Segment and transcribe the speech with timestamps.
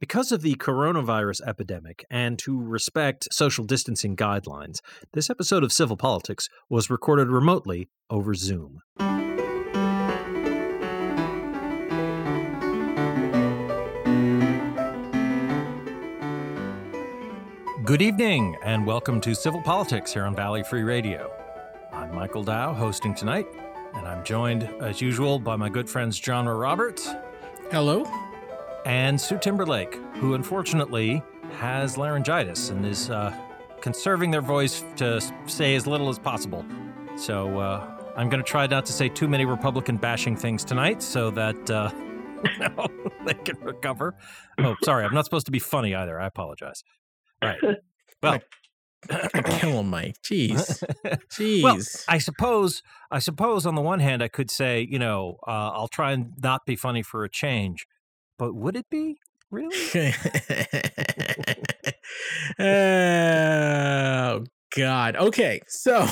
[0.00, 4.78] Because of the coronavirus epidemic and to respect social distancing guidelines,
[5.12, 8.80] this episode of Civil Politics was recorded remotely over Zoom.
[17.84, 21.28] Good evening, and welcome to Civil Politics here on Valley Free Radio.
[21.92, 23.48] I'm Michael Dow, hosting tonight,
[23.94, 27.10] and I'm joined, as usual, by my good friends Genre Roberts
[27.70, 28.27] Hello.
[28.88, 31.22] And Sue Timberlake, who unfortunately
[31.58, 33.36] has laryngitis and is uh,
[33.80, 36.64] conserving their voice to say as little as possible.
[37.16, 41.02] So uh, I'm going to try not to say too many Republican bashing things tonight
[41.02, 41.90] so that uh,
[42.44, 42.86] you know,
[43.26, 44.16] they can recover.
[44.56, 46.18] Oh, sorry, I'm not supposed to be funny either.
[46.18, 46.82] I apologize.
[47.42, 47.76] All right.
[48.20, 48.40] Well,
[49.60, 50.16] Kill Mike.
[50.24, 50.82] Jeez.
[51.30, 51.62] Jeez.
[51.62, 51.78] Well,
[52.08, 55.86] I suppose, I suppose, on the one hand, I could say, you know, uh, I'll
[55.86, 57.86] try and not be funny for a change,
[58.38, 59.18] but would it be
[59.50, 59.76] really?
[62.58, 64.44] oh
[64.76, 65.16] God.
[65.16, 65.60] Okay.
[65.68, 66.06] So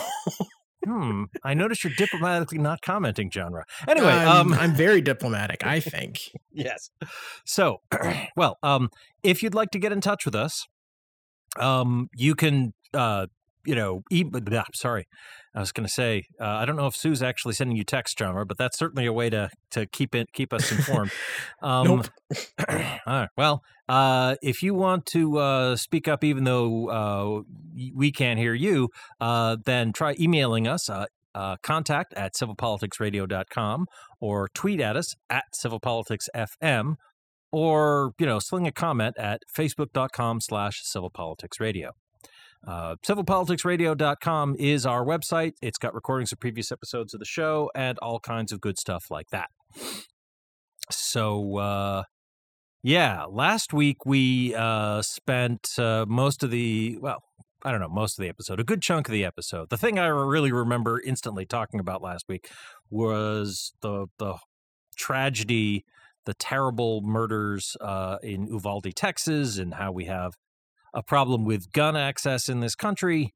[0.84, 1.24] hmm.
[1.44, 3.64] I notice you're diplomatically not commenting, genre.
[3.88, 5.66] Anyway, I'm, um, I'm very diplomatic.
[5.66, 6.20] I think.
[6.52, 6.90] yes.
[7.44, 7.80] So,
[8.36, 8.90] well, um,
[9.22, 10.66] if you'd like to get in touch with us,
[11.58, 13.26] um, you can, uh,
[13.66, 15.06] you know, e- blah, sorry,
[15.54, 18.18] I was going to say, uh, I don't know if Sue's actually sending you text,
[18.18, 21.10] genre, but that's certainly a way to to keep it keep us informed.
[21.62, 22.06] Um, Nope.
[22.68, 23.28] all right.
[23.36, 27.42] Well, uh, if you want to uh, speak up, even though uh,
[27.94, 30.88] we can't hear you, uh, then try emailing us.
[30.88, 33.86] Uh, uh, contact at civilpoliticsradio.com
[34.20, 36.94] or tweet at us at civilpoliticsfm
[37.52, 41.90] or, you know, sling a comment at facebook.com slash civilpoliticsradio.
[42.66, 45.52] Uh, civilpoliticsradio.com is our website.
[45.62, 49.04] It's got recordings of previous episodes of the show and all kinds of good stuff
[49.10, 49.50] like that.
[50.90, 52.02] So, uh,
[52.82, 57.22] yeah, last week we uh, spent uh, most of the, well,
[57.62, 59.70] I don't know, most of the episode, a good chunk of the episode.
[59.70, 62.48] The thing I really remember instantly talking about last week
[62.90, 64.38] was the the
[64.96, 65.84] tragedy,
[66.26, 70.34] the terrible murders uh, in Uvalde, Texas, and how we have
[70.96, 73.34] a problem with gun access in this country.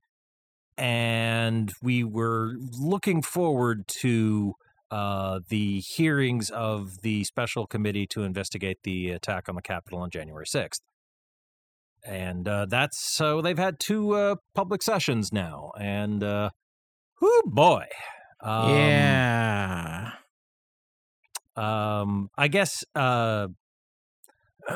[0.79, 4.55] And we were looking forward to
[4.91, 10.11] uh, the hearings of the special committee to investigate the attack on the Capitol on
[10.11, 10.81] January 6th.
[12.05, 15.73] And uh, that's so they've had two uh, public sessions now.
[15.79, 16.51] And, uh,
[17.21, 17.85] whoo boy.
[18.43, 20.13] Um, yeah.
[21.57, 23.49] um i guess uh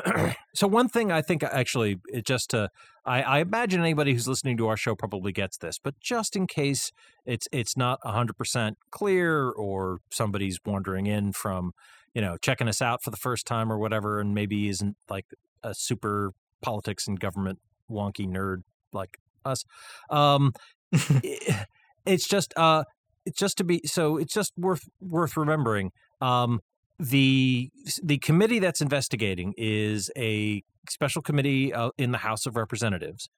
[0.55, 2.69] so one thing i think actually it just to
[3.05, 6.47] I, I imagine anybody who's listening to our show probably gets this but just in
[6.47, 6.91] case
[7.25, 11.71] it's it's not 100% clear or somebody's wandering in from
[12.13, 15.25] you know checking us out for the first time or whatever and maybe isn't like
[15.63, 16.31] a super
[16.61, 19.63] politics and government wonky nerd like us
[20.09, 20.51] um
[20.93, 21.65] i-
[22.05, 22.83] it's just uh
[23.25, 25.91] it's just to be so it's just worth worth remembering
[26.21, 26.59] um
[26.99, 27.69] the
[28.01, 33.29] the committee that's investigating is a special committee uh, in the House of Representatives.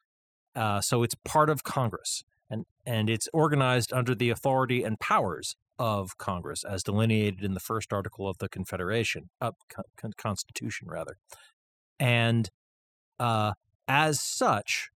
[0.55, 5.55] Uh, so it's part of Congress and and it's organized under the authority and powers
[5.79, 10.87] of Congress as delineated in the first article of the Confederation uh, con- con- Constitution
[10.89, 11.17] rather.
[11.99, 12.49] And
[13.19, 13.53] uh,
[13.87, 14.89] as such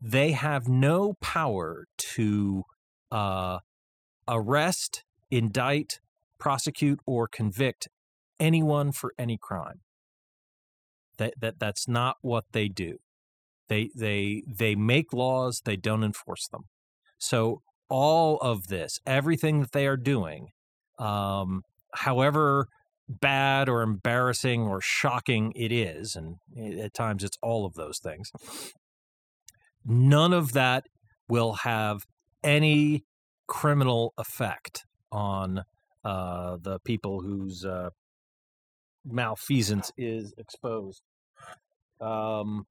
[0.00, 2.64] they have no power to
[3.10, 3.58] uh,
[4.26, 6.00] arrest, indict,
[6.38, 7.88] prosecute, or convict
[8.38, 9.80] anyone for any crime.
[11.16, 12.98] That, that that's not what they do.
[13.68, 16.64] They they they make laws, they don't enforce them.
[17.18, 20.48] So all of this, everything that they are doing,
[20.98, 21.62] um,
[21.94, 22.68] however
[23.08, 26.36] bad or embarrassing or shocking it is, and
[26.78, 28.30] at times it's all of those things,
[29.84, 30.84] none of that
[31.28, 32.06] will have
[32.44, 33.04] any
[33.46, 35.64] criminal effect on
[36.08, 37.90] uh, the people whose uh,
[39.04, 41.02] malfeasance is exposed.
[42.00, 42.66] Um,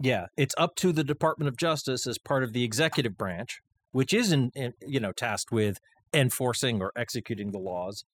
[0.00, 3.60] yeah, it's up to the Department of Justice as part of the executive branch,
[3.92, 5.78] which is in, in you know tasked with
[6.14, 8.04] enforcing or executing the laws,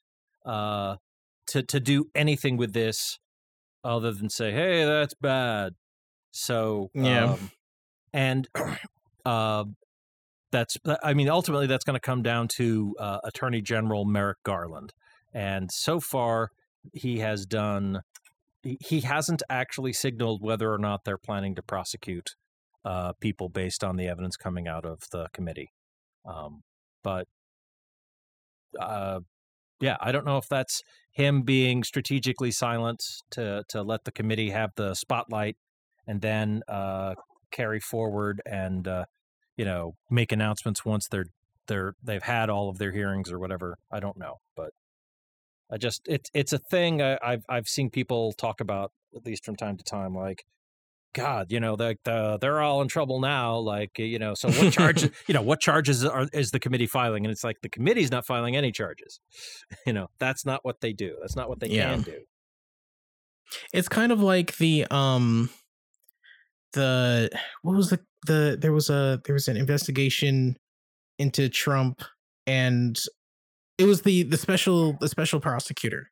[0.45, 0.97] uh,
[1.47, 3.21] to to do anything with this
[3.85, 5.75] other than say, "Hey, that's bad."
[6.33, 7.35] So Yeah.
[7.35, 7.51] um,
[8.13, 8.49] and
[9.25, 9.65] uh,
[10.55, 14.93] that's I mean ultimately that's going to come down to uh, Attorney General Merrick Garland,
[15.35, 16.51] and so far
[16.93, 18.03] he has done
[18.62, 22.37] he- he hasn't actually signaled whether or not they're planning to prosecute
[22.85, 25.73] uh, people based on the evidence coming out of the committee,
[26.25, 26.62] um,
[27.03, 27.27] but
[28.81, 29.21] uh,
[29.81, 33.03] yeah, I don't know if that's him being strategically silent
[33.33, 35.56] to to let the committee have the spotlight
[36.06, 37.15] and then uh,
[37.51, 39.05] carry forward and uh,
[39.56, 41.27] you know make announcements once they're
[41.67, 43.79] they're they've had all of their hearings or whatever.
[43.91, 44.71] I don't know, but
[45.71, 49.45] I just it's it's a thing I, I've I've seen people talk about at least
[49.45, 50.45] from time to time, like.
[51.17, 53.56] God, you know, like the, they're all in trouble now.
[53.59, 55.11] Like, you know, so what charges?
[55.29, 57.25] you know, what charges are is the committee filing?
[57.25, 59.21] And it's like the committee's not filing any charges.
[59.87, 61.15] You know, that's not what they do.
[61.21, 61.93] That's not what they Yeah.
[61.93, 62.19] can do.
[63.73, 65.51] It's kind of like the um
[66.75, 67.31] the
[67.62, 70.56] what was the the there was a there was an investigation
[71.19, 72.03] into Trump
[72.47, 72.99] and
[73.79, 76.11] it was the the special the special prosecutor.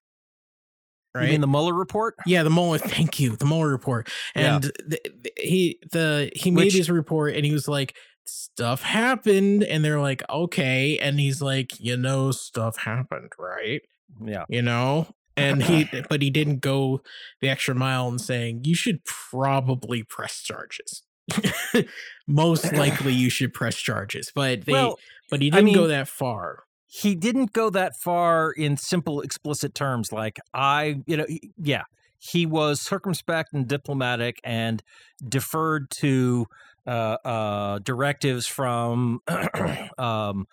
[1.14, 1.24] Right?
[1.26, 2.14] You mean the Mueller report?
[2.24, 2.78] yeah, the Mueller.
[2.96, 4.08] Thank you, the Mueller report.
[4.34, 4.54] Yeah.
[4.54, 7.94] And the, the- he the he made Which- his report, and he was like,
[8.26, 13.82] "Stuff happened," and they're like, "Okay," and he's like, "You know, stuff happened, right?"
[14.24, 14.44] Yeah.
[14.48, 17.00] you know and he but he didn't go
[17.40, 21.02] the extra mile in saying you should probably press charges
[22.26, 24.98] most likely you should press charges but they well,
[25.30, 26.64] but he didn't go mean- that far
[26.94, 30.12] he didn't go that far in simple, explicit terms.
[30.12, 31.24] Like I, you know,
[31.56, 31.84] yeah,
[32.18, 34.82] he was circumspect and diplomatic and
[35.26, 36.46] deferred to
[36.86, 39.20] uh, uh, directives from
[39.98, 40.46] um,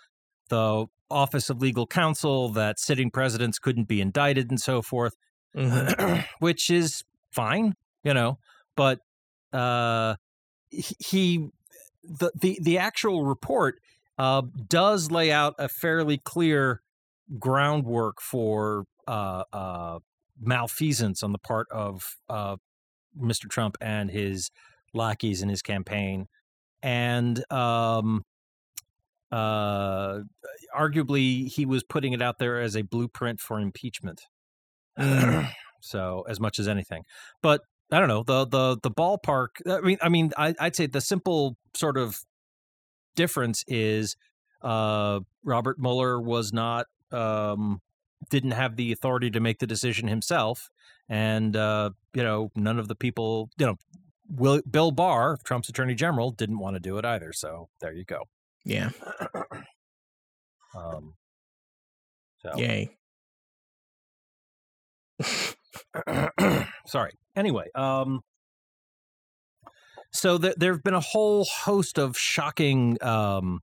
[0.48, 5.16] the Office of Legal Counsel that sitting presidents couldn't be indicted and so forth.
[5.56, 6.24] Mhm.
[6.40, 7.74] which is fine,
[8.04, 8.38] you know,
[8.76, 9.00] but
[9.52, 10.16] uh,
[10.70, 11.50] he- he
[12.04, 13.80] the the the actual report
[14.20, 16.82] uh, does lay out a fairly clear
[17.40, 20.00] groundwork for uh, uh,
[20.40, 22.58] malfeasance on the part of uh,
[23.20, 23.50] Mr.
[23.50, 24.52] Trump and his
[24.94, 26.28] lackeys in his campaign,
[26.84, 28.24] and um,
[29.32, 30.20] uh,
[30.76, 34.22] arguably he was putting it out there as a blueprint for impeachment.
[34.98, 35.50] Mm.
[35.82, 37.04] so as much as anything,
[37.42, 37.62] but
[37.92, 39.48] I don't know the the the ballpark.
[39.68, 42.20] I mean, I mean, I, I'd say the simple sort of
[43.16, 44.16] difference is
[44.62, 47.82] uh, Robert Mueller was not um,
[48.30, 50.70] didn't have the authority to make the decision himself,
[51.08, 53.76] and uh, you know none of the people you know.
[54.32, 57.34] Will, Bill Barr, Trump's attorney general, didn't want to do it either.
[57.34, 58.26] So there you go.
[58.66, 58.90] Yeah
[60.76, 61.16] Um,
[62.44, 62.92] so yay
[66.88, 67.14] sorry.
[67.36, 68.22] Anyway, um,
[70.12, 73.62] so th- there have been a whole host of shocking um,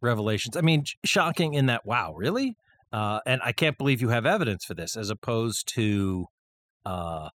[0.00, 0.56] revelations.
[0.56, 2.56] I mean, sh- shocking in that, wow, really?
[2.92, 6.26] Uh, and I can't believe you have evidence for this, as opposed to,
[6.86, 7.28] uh,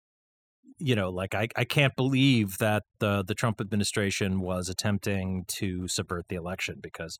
[0.81, 5.87] you know, like I, I can't believe that the the Trump administration was attempting to
[5.87, 7.19] subvert the election because,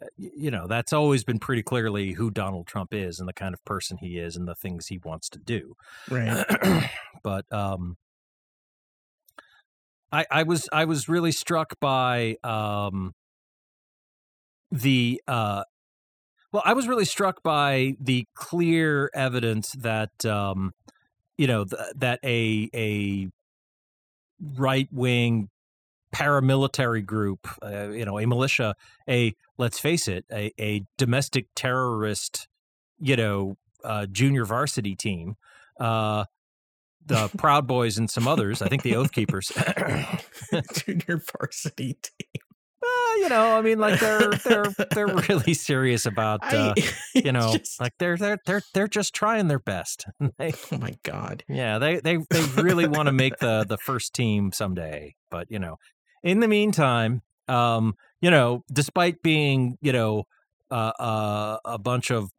[0.00, 3.52] uh, you know, that's always been pretty clearly who Donald Trump is and the kind
[3.52, 5.74] of person he is and the things he wants to do.
[6.10, 6.44] Right.
[7.22, 7.96] But um
[10.12, 13.12] I I was I was really struck by um
[14.70, 15.64] the uh
[16.52, 20.72] well I was really struck by the clear evidence that um
[21.36, 23.28] you know th- that a a
[24.56, 25.48] right wing
[26.14, 28.74] paramilitary group uh, you know a militia
[29.08, 32.46] a let's face it a, a domestic terrorist
[33.00, 35.36] you know uh, junior varsity team
[35.80, 36.24] uh
[37.06, 38.62] the Proud Boys and some others.
[38.62, 39.52] I think the Oath Keepers.
[40.72, 42.43] junior varsity team
[43.16, 47.56] you know, I mean, like they're they're they're really serious about uh, I- you know,
[47.56, 50.06] just- like they're they're they're they're just trying their best.
[50.38, 54.14] They- oh my god yeah, they they they really want to make the the first
[54.14, 55.14] team someday.
[55.30, 55.76] But you know,
[56.22, 60.24] in the meantime, um, you know, despite being you know
[60.70, 62.30] uh, uh, a bunch of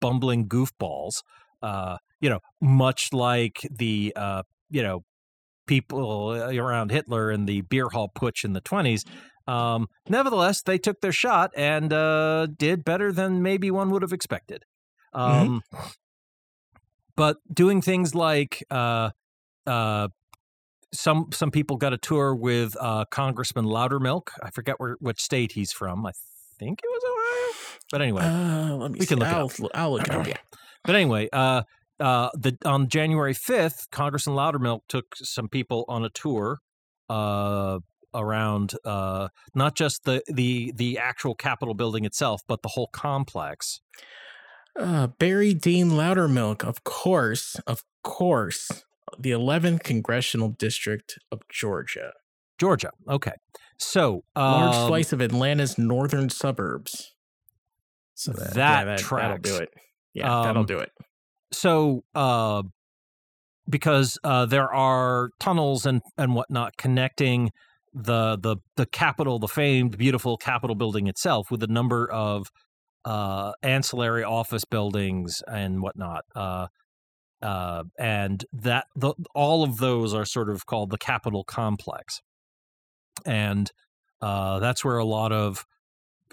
[0.00, 1.22] bumbling goofballs,
[1.62, 5.04] uh, you know, much like the uh, you know
[5.66, 9.04] people around Hitler and the beer hall putsch in the twenties.
[9.46, 14.12] Um, nevertheless, they took their shot and uh, did better than maybe one would have
[14.12, 14.64] expected.
[15.12, 15.62] Um,
[17.16, 19.10] But doing things like uh,
[19.66, 20.08] uh,
[20.92, 24.28] some some people got a tour with uh, Congressman Loudermilk.
[24.42, 26.04] I forget where which state he's from.
[26.06, 26.12] I
[26.58, 27.80] think it was Ohio.
[27.90, 29.70] But anyway, uh, let me we can look I'll, up.
[29.74, 30.36] I'll look it up yeah
[30.84, 31.62] But anyway, uh,
[31.98, 36.58] uh, the on January fifth, Congressman Loudermilk took some people on a tour
[37.08, 37.78] uh,
[38.16, 43.80] around uh, not just the the the actual Capitol building itself, but the whole complex.
[44.78, 48.84] Uh, Barry Dean Loudermilk, of course, of course,
[49.18, 52.12] the 11th congressional district of Georgia,
[52.58, 52.90] Georgia.
[53.08, 53.32] Okay,
[53.78, 57.14] so large um, slice of Atlanta's northern suburbs.
[58.14, 59.48] So that that'll tracks.
[59.50, 59.70] do it.
[60.14, 60.90] Yeah, that'll Um, do it.
[61.52, 62.62] so uh
[63.68, 67.50] because uh there are tunnels and and whatnot connecting
[67.96, 72.48] the the the capitol the famed beautiful capitol building itself with a number of
[73.06, 76.66] uh ancillary office buildings and whatnot uh
[77.40, 82.20] uh and that the all of those are sort of called the capitol complex
[83.24, 83.70] and
[84.20, 85.64] uh that's where a lot of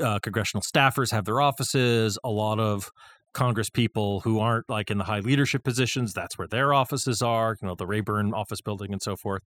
[0.02, 2.90] uh, congressional staffers have their offices a lot of
[3.34, 6.14] Congress people who aren't like in the high leadership positions.
[6.14, 9.42] That's where their offices are, you know, the Rayburn office building and so forth.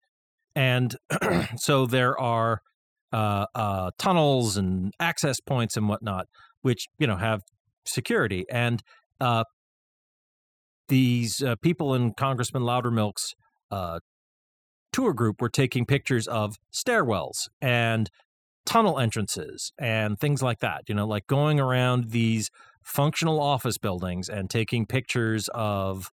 [0.56, 0.96] And
[1.56, 2.62] so there are
[3.12, 6.26] uh, uh, tunnels and access points and whatnot,
[6.62, 7.42] which, you know, have
[7.84, 8.44] security.
[8.50, 8.82] And
[9.20, 9.44] uh,
[10.88, 13.34] these uh, people in Congressman Loudermilk's
[13.70, 14.00] uh,
[14.92, 18.10] tour group were taking pictures of stairwells and
[18.64, 22.50] tunnel entrances and things like that, you know, like going around these
[22.82, 26.10] functional office buildings and taking pictures of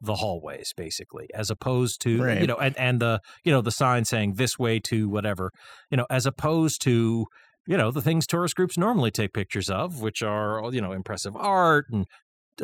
[0.00, 4.04] the hallways basically as opposed to you know and, and the you know the sign
[4.04, 5.50] saying this way to whatever
[5.90, 7.24] you know as opposed to
[7.66, 11.34] you know the things tourist groups normally take pictures of which are you know impressive
[11.34, 12.06] art and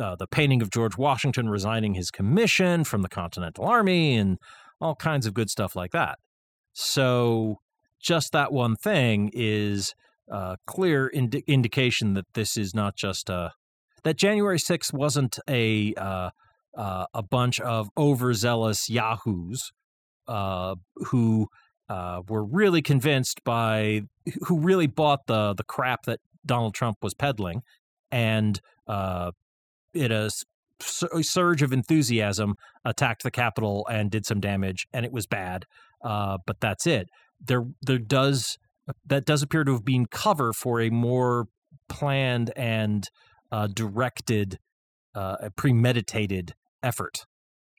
[0.01, 4.39] uh, the painting of George Washington resigning his commission from the Continental Army and
[4.81, 6.19] all kinds of good stuff like that.
[6.73, 7.59] So
[8.01, 9.95] just that one thing is
[10.31, 13.53] uh, clear indi- indication that this is not just a
[14.05, 16.31] that January 6th wasn't a uh,
[16.77, 19.73] uh, a bunch of overzealous yahoos
[20.29, 20.75] uh,
[21.07, 21.49] who
[21.89, 24.03] uh, were really convinced by
[24.47, 27.63] who really bought the the crap that Donald Trump was peddling,
[28.11, 29.33] and uh,
[29.93, 30.31] in a,
[30.81, 35.67] sur- surge of enthusiasm attacked the Capitol and did some damage, and it was bad.
[36.03, 37.09] Uh, but that's it.
[37.45, 38.59] There there does
[39.07, 41.47] that does appear to have been cover for a more
[41.89, 43.09] planned and
[43.51, 44.59] uh, directed,
[45.15, 47.25] uh, premeditated effort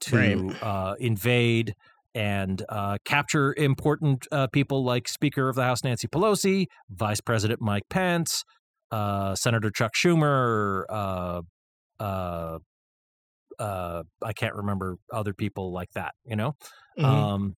[0.02, 0.64] to Right.
[0.64, 1.74] uh, invade
[2.16, 7.60] and uh, capture important uh, people like Speaker of the House Nancy Pelosi, Vice President
[7.62, 8.44] Mike Pence,
[8.92, 10.84] uh, Senator Chuck Schumer.
[10.90, 11.42] Uh,
[12.00, 12.60] uh,
[13.60, 16.14] uh, I can't remember other people like that.
[16.26, 16.56] You know,
[16.98, 17.06] Mhm.
[17.06, 17.56] um,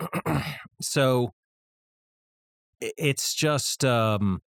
[0.80, 1.30] so
[2.80, 4.40] it's just um,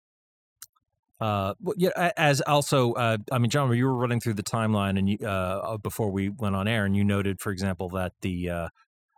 [1.21, 2.13] uh, well, yeah.
[2.17, 5.27] As also, uh, I mean, John, you were running through the timeline, and you uh,
[5.27, 8.69] uh, before we went on air, and you noted, for example, that the uh,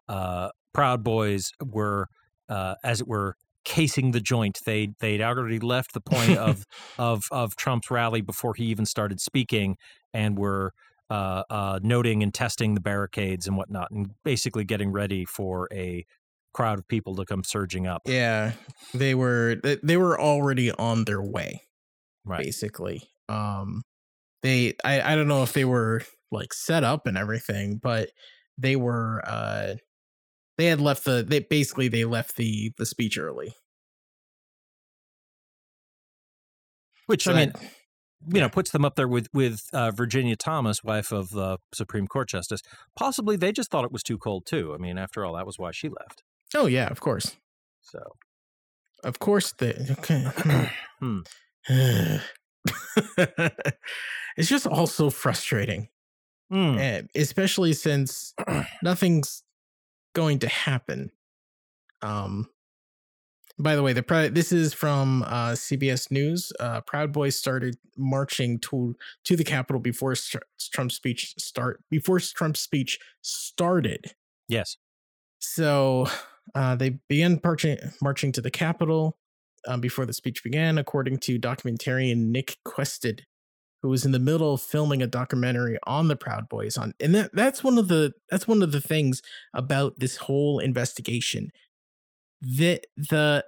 [0.08, 2.08] uh, Proud Boys were,
[2.48, 4.60] uh, as it were, casing the joint.
[4.64, 6.64] They they'd already left the point of
[6.98, 9.76] of of Trump's rally before he even started speaking,
[10.14, 10.72] and were
[11.10, 16.06] uh, uh, noting and testing the barricades and whatnot, and basically getting ready for a
[16.54, 18.02] crowd of people to come surging up.
[18.04, 18.52] Yeah,
[18.94, 21.62] they were they were already on their way.
[22.28, 22.44] Right.
[22.44, 23.02] basically.
[23.28, 23.82] Um,
[24.42, 28.10] they I I don't know if they were like set up and everything, but
[28.56, 29.74] they were uh
[30.58, 33.54] they had left the they basically they left the the speech early.
[37.06, 37.62] Which So I mean, that-
[38.34, 42.08] you know, puts them up there with with uh, Virginia Thomas, wife of the Supreme
[42.08, 42.60] Court Justice.
[42.96, 44.74] Possibly they just thought it was too cold too.
[44.74, 46.24] I mean, after all, that was why she left.
[46.54, 47.36] oh yeah, of course,
[47.80, 48.00] So
[49.04, 49.52] of course.
[49.52, 50.70] The okay.
[51.00, 51.20] Hmm.
[54.36, 55.88] it's just all so frustrating.
[56.52, 58.32] Mm, especially since
[58.82, 59.42] nothing's
[60.14, 61.10] going to happen.
[62.00, 62.48] Um,
[63.58, 66.52] by the way, the this is from uh, CBS News.
[66.60, 70.38] Uh, Proud Boys started marching to to the Capitol before Str-
[70.72, 74.14] Trump's speech start before Trump's speech started.
[74.48, 74.76] yes.
[75.40, 76.08] So
[76.54, 79.18] uh, they began marching marching to the Capitol
[79.68, 83.24] um, before the speech began, according to documentarian Nick Quested,
[83.82, 86.76] who was in the middle of filming a documentary on the Proud Boys.
[86.76, 89.22] On and that that's one of the that's one of the things
[89.54, 91.50] about this whole investigation.
[92.40, 93.44] That the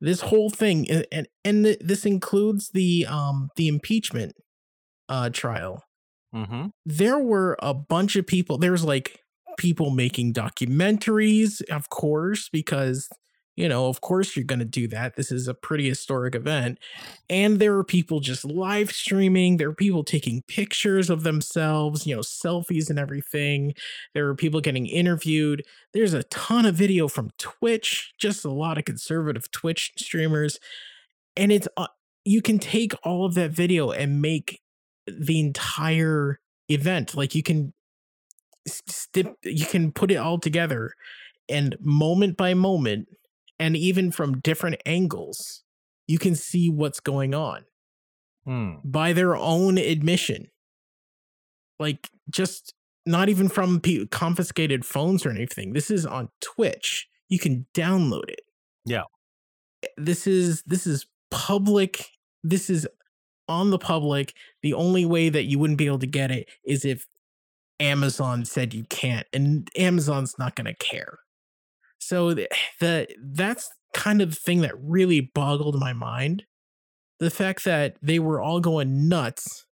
[0.00, 4.32] this whole thing and and, and this includes the um the impeachment
[5.08, 5.82] uh trial
[6.34, 6.68] Mm-hmm.
[6.86, 9.18] there were a bunch of people there was like
[9.58, 13.06] people making documentaries of course because
[13.56, 16.78] you know of course you're going to do that this is a pretty historic event
[17.28, 22.14] and there were people just live streaming there were people taking pictures of themselves you
[22.14, 23.74] know selfies and everything
[24.14, 28.78] there were people getting interviewed there's a ton of video from twitch just a lot
[28.78, 30.58] of conservative twitch streamers
[31.36, 31.86] and it's uh,
[32.24, 34.60] you can take all of that video and make
[35.06, 37.72] the entire event like you can
[38.66, 40.94] stip you can put it all together
[41.48, 43.08] and moment by moment
[43.58, 45.62] and even from different angles
[46.06, 47.64] you can see what's going on
[48.44, 48.72] Hmm.
[48.84, 50.48] by their own admission
[51.78, 52.74] like just
[53.06, 55.72] not even from pe- confiscated phones or anything.
[55.72, 57.08] This is on Twitch.
[57.28, 58.42] You can download it.
[58.84, 59.02] Yeah.
[59.96, 62.06] This is this is public.
[62.44, 62.86] This is
[63.48, 64.34] on the public.
[64.62, 67.06] The only way that you wouldn't be able to get it is if
[67.80, 71.18] Amazon said you can't, and Amazon's not going to care.
[72.02, 72.48] So the,
[72.80, 76.44] the that's kind of the thing that really boggled my mind.
[77.20, 79.66] The fact that they were all going nuts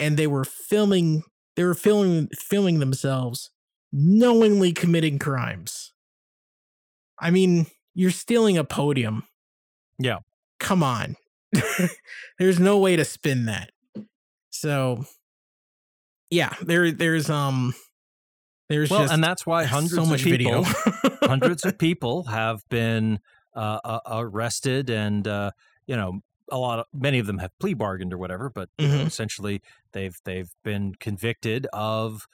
[0.00, 1.22] and they were filming
[1.54, 3.50] they were filming filming themselves
[3.92, 5.92] knowingly committing crimes.
[7.18, 9.24] I mean, you're stealing a podium.
[9.98, 10.18] Yeah.
[10.60, 11.16] Come on.
[12.38, 13.70] there's no way to spin that.
[14.50, 15.04] So
[16.30, 17.74] yeah, there there's um
[18.68, 20.62] there's well, just and that's why hundreds so of people, video.
[21.22, 23.20] hundreds of people have been
[23.54, 25.50] uh, uh, arrested, and uh,
[25.86, 26.20] you know,
[26.50, 28.50] a lot of many of them have plea bargained or whatever.
[28.50, 29.06] But you know, Mhm.
[29.06, 32.26] essentially, they've they've been convicted of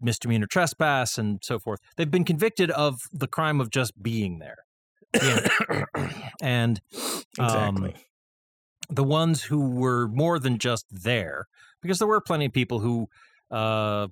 [0.00, 1.80] misdemeanor trespass and so forth.
[1.96, 4.58] They've been convicted of the crime of just being there.
[5.14, 5.84] Yeah.
[6.42, 6.80] and
[7.38, 7.94] um, exactly.
[8.90, 11.46] the ones who were more than just there,
[11.80, 13.08] because there were plenty of people who,
[13.50, 14.08] uh,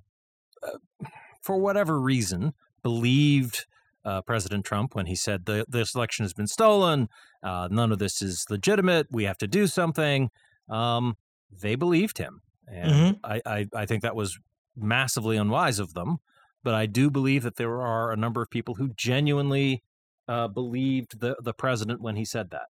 [0.63, 1.07] uh,
[1.43, 3.65] for whatever reason, believed
[4.05, 7.09] uh, President Trump when he said the this election has been stolen,
[7.43, 10.31] uh, none of this is legitimate, we have to do something.
[10.69, 11.15] Um,
[11.51, 14.39] they believed him, and I, I I think that was
[14.75, 16.17] massively unwise of them.
[16.63, 19.83] But I do believe that there are a number of people who genuinely
[20.27, 22.67] uh, believed the the president when he said that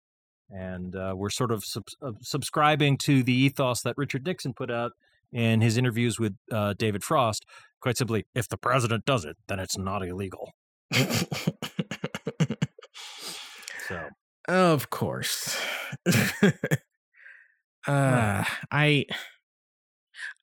[0.51, 4.71] and uh, we're sort of sub- uh, subscribing to the ethos that Richard Nixon put
[4.71, 4.93] out
[5.33, 7.45] in his interviews with uh, David Frost.
[7.81, 10.53] Quite simply, if the president does it, then it's not illegal.
[13.91, 14.09] So
[14.49, 15.61] of course.
[17.87, 19.07] uh I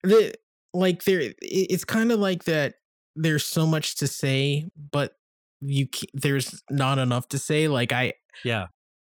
[0.03, 0.33] the
[0.73, 2.75] like there it's kind of like that
[3.15, 5.13] there's so much to say but
[5.61, 8.13] you there's not enough to say like I
[8.43, 8.67] yeah,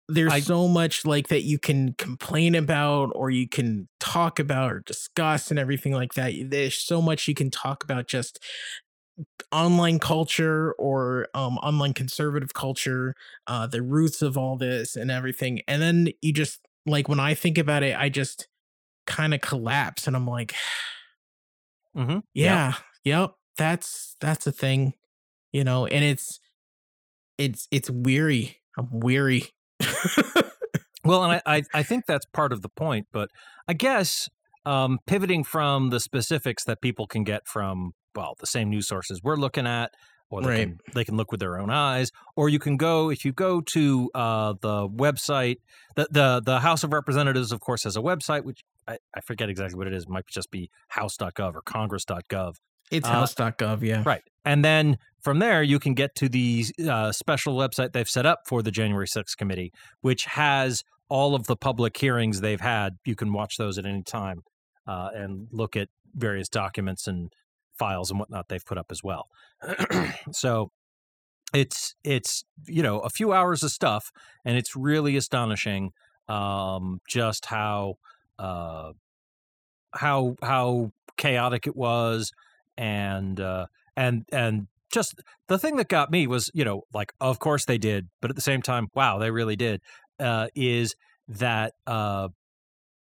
[0.10, 4.72] there's I- so much like that you can complain about or you can talk about
[4.72, 6.34] or discuss and everything like that.
[6.50, 8.40] There's so much you can talk about just
[9.52, 13.16] online culture or um online conservative culture
[13.48, 15.62] uh the roots of all this and everything.
[15.68, 18.48] And then you just like when i think about it i just
[19.08, 20.54] kind of collapse and i'm like
[21.94, 24.94] hmm yeah, yep that's that's a thing
[25.54, 26.40] you know and it's
[27.38, 28.58] it's it's weary.
[28.78, 29.50] I'm weary
[31.10, 33.30] Well, and I, I think that's part of the point, but
[33.68, 34.30] I guess
[34.66, 39.22] um, pivoting from the specifics that people can get from well the same news sources
[39.24, 39.92] we're looking at,
[40.30, 40.58] or they Right.
[40.68, 43.62] can they can look with their own eyes, or you can go if you go
[43.62, 45.58] to uh, the website
[45.96, 49.50] the the the House of Representatives, of course, has a website which I, I forget
[49.50, 50.04] exactly what it is.
[50.04, 52.56] It might just be house.gov or congress.gov.
[52.92, 54.22] it's Uh, house.gov yeah Right.
[54.46, 58.40] And then from there, you can get to the uh, special website they've set up
[58.48, 62.98] for the January 6th committee, which has all of the public hearings they've had.
[63.06, 64.44] You can watch those at any time
[64.88, 67.32] uh, and look at various documents and
[67.78, 69.28] files and whatnot they've put up as well.
[70.32, 70.72] so
[71.54, 74.12] it's it's you know a few hours of stuff,
[74.46, 75.92] and it's really astonishing
[76.28, 77.96] um, just how
[78.38, 78.92] uh,
[79.94, 82.32] how how chaotic it was
[82.78, 87.40] and uh, and and just the thing that got me was you know like of
[87.40, 89.82] course they did but at the same time wow they really did
[90.20, 90.96] uh, is
[91.28, 92.30] that uh,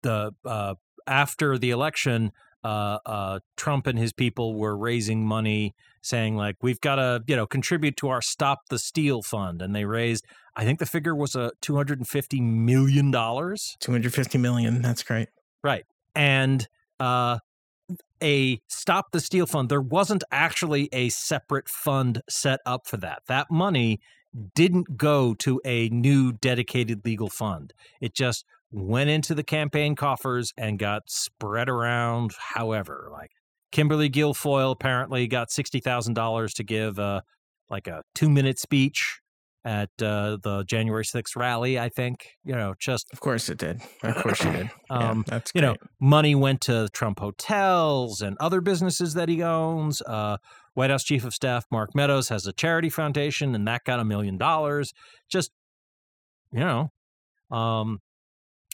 [0.02, 0.74] the uh,
[1.06, 2.32] after the election
[2.64, 7.36] uh, uh, Trump and his people were raising money saying like we've got to you
[7.36, 10.24] know contribute to our stop the steal fund and they raised
[10.56, 13.76] I think the figure was a 250 million dollars.
[13.80, 15.28] 250 million that's great.
[15.62, 16.66] Right, and
[17.00, 17.38] uh,
[18.22, 23.22] a stop the steal fund there wasn't actually a separate fund set up for that.
[23.28, 24.00] That money
[24.54, 27.72] didn't go to a new dedicated legal fund.
[28.00, 33.30] It just went into the campaign coffers and got spread around however like
[33.70, 37.20] kimberly guilfoyle apparently got $60000 to give uh,
[37.70, 39.20] like a two minute speech
[39.64, 43.80] at uh, the january 6th rally i think you know just Of course it did.
[44.02, 44.70] Of course you did.
[44.90, 49.42] Yeah, Um, that's you know, money went to Trump hotels and other businesses that he
[49.42, 50.02] owns.
[50.02, 50.36] Uh,
[50.74, 54.04] White House Chief of Staff Mark Meadows has a charity foundation, and that got a
[54.04, 54.92] million dollars.
[55.30, 55.50] Just,
[56.52, 56.90] you know,
[57.50, 58.00] um,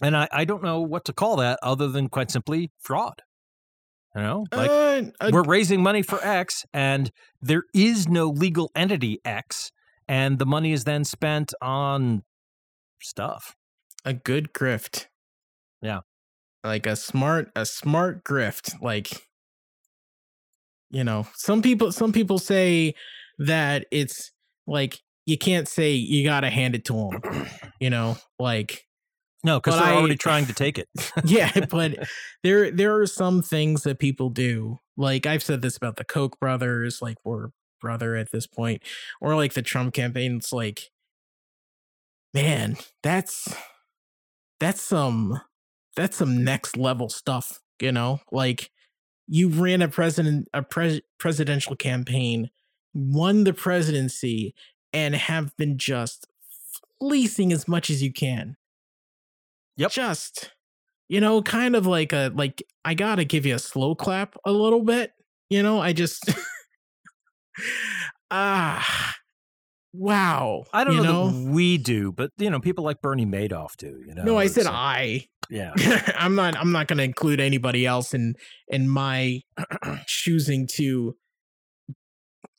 [0.03, 3.23] and I, I don't know what to call that other than quite simply fraud.
[4.17, 8.71] You know, like Uh, uh, we're raising money for X, and there is no legal
[8.75, 9.71] entity X,
[10.11, 12.25] and the money is then spent on
[13.01, 13.55] stuff.
[14.05, 15.07] a good grift.
[15.81, 16.01] Yeah.
[16.65, 18.83] Like a smart a smart grift.
[18.83, 19.09] Like
[20.91, 22.95] you know, some people some people say
[23.39, 24.33] that it's
[24.67, 27.47] like you can't say you got to hand it to them,
[27.79, 28.89] you know, like
[29.45, 30.89] no, because they're I, already trying to take it.
[31.25, 32.09] yeah, but
[32.43, 34.79] there there are some things that people do.
[34.97, 38.83] Like I've said this about the Koch brothers, like we're brother at this point,
[39.21, 40.37] or like the Trump campaign.
[40.37, 40.91] It's like,
[42.35, 43.55] man, that's
[44.59, 45.41] that's some
[45.97, 47.61] that's some next level stuff.
[47.81, 48.71] You know, like
[49.27, 52.51] you ran a president a pres- presidential campaign,
[52.95, 54.55] won the presidency,
[54.93, 56.27] and have been just
[57.01, 58.57] fleecing as much as you can
[59.77, 59.93] Yep.
[59.93, 60.51] Just,
[61.09, 64.53] you know, kind of like a like I gotta give you a slow clap a
[64.53, 65.13] little bit.
[65.49, 66.31] You know, I just
[68.31, 69.15] ah
[69.93, 70.65] wow.
[70.73, 71.51] I don't you know, know?
[71.53, 74.01] we do, but you know, people like Bernie Madoff do.
[74.07, 74.25] You know.
[74.25, 75.27] No, I said so, I.
[75.49, 75.73] Yeah.
[76.17, 76.57] I'm not.
[76.57, 78.35] I'm not going to include anybody else in
[78.69, 79.41] in my
[80.07, 81.17] choosing to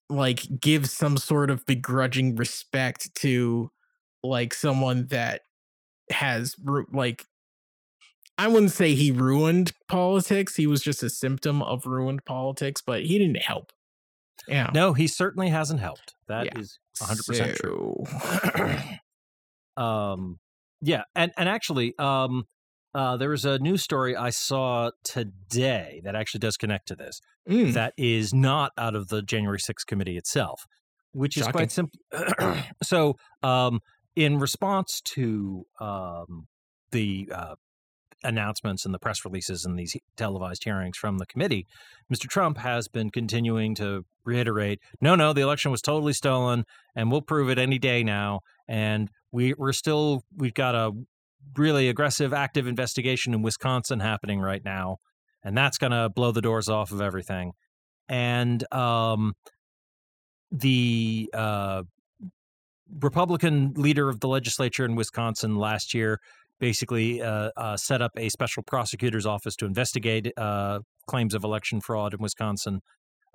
[0.09, 3.71] like give some sort of begrudging respect to
[4.23, 5.41] like someone that
[6.11, 6.55] has
[6.91, 7.25] like
[8.37, 10.55] I wouldn't say he ruined politics.
[10.55, 13.71] He was just a symptom of ruined politics, but he didn't help.
[14.47, 14.69] Yeah.
[14.73, 16.15] No, he certainly hasn't helped.
[16.27, 16.59] That yeah.
[16.59, 18.05] is 100% so...
[18.55, 18.75] true.
[19.83, 20.39] um
[20.81, 22.45] yeah, and and actually um
[22.93, 27.21] uh, there was a news story I saw today that actually does connect to this.
[27.49, 27.73] Mm.
[27.73, 30.63] That is not out of the January 6th committee itself,
[31.13, 31.49] which Shocking.
[31.49, 31.99] is quite simple.
[32.83, 33.79] so, um,
[34.15, 36.47] in response to um,
[36.91, 37.55] the uh,
[38.23, 41.65] announcements and the press releases and these televised hearings from the committee,
[42.13, 42.27] Mr.
[42.27, 47.21] Trump has been continuing to reiterate, no, no, the election was totally stolen, and we'll
[47.21, 48.41] prove it any day now.
[48.67, 50.91] And we, we're still, we've got a
[51.57, 54.97] really aggressive, active investigation in Wisconsin happening right now,
[55.43, 57.53] and that's going to blow the doors off of everything.
[58.07, 59.33] And um,
[60.51, 61.83] the uh,
[62.99, 66.19] Republican leader of the legislature in Wisconsin last year
[66.61, 71.81] basically uh, uh, set up a special prosecutor's office to investigate uh, claims of election
[71.81, 72.81] fraud in Wisconsin,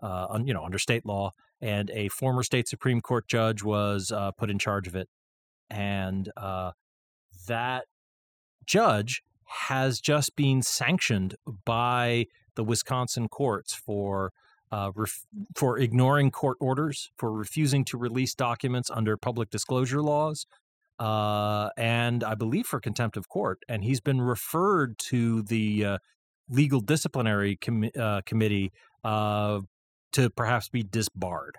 [0.03, 1.33] uh, you know, under state law.
[1.61, 5.09] And a former state supreme court judge was uh, put in charge of it,
[5.69, 6.31] and
[7.49, 7.85] that
[8.65, 11.35] judge has just been sanctioned
[11.65, 14.33] by the Wisconsin courts for
[14.73, 20.47] uh, ref- for ignoring court orders, for refusing to release documents under public disclosure laws,
[20.99, 23.59] uh, and I believe for contempt of court.
[23.69, 25.99] And he's been referred to the uh,
[26.49, 28.73] legal disciplinary com- uh, committee
[29.05, 29.61] uh,
[30.13, 31.59] to perhaps be disbarred.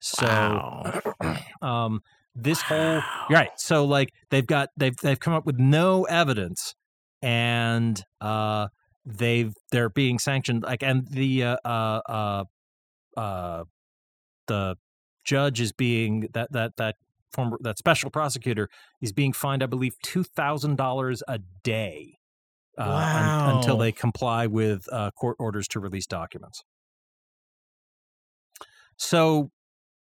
[0.00, 1.36] So, wow.
[1.62, 2.00] um,
[2.34, 3.00] this wow.
[3.00, 3.50] whole right.
[3.56, 6.74] So, like they've got they've they've come up with no evidence,
[7.22, 8.68] and uh,
[9.06, 12.44] they've they're being sanctioned like and the uh, uh uh
[13.16, 13.64] uh
[14.46, 14.76] the
[15.24, 16.96] judge is being that that that
[17.34, 18.68] former that special prosecutor
[19.00, 22.14] is being fined i believe $2000 a day
[22.78, 23.48] uh, wow.
[23.48, 26.62] un, until they comply with uh, court orders to release documents
[28.96, 29.50] so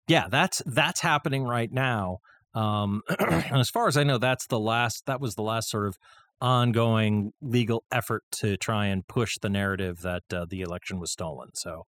[0.08, 2.18] yeah that's that's happening right now
[2.54, 5.88] um, and as far as i know that's the last that was the last sort
[5.88, 5.98] of
[6.42, 11.50] ongoing legal effort to try and push the narrative that uh, the election was stolen.
[11.54, 11.84] So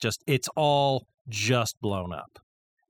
[0.00, 2.38] just it's all just blown up.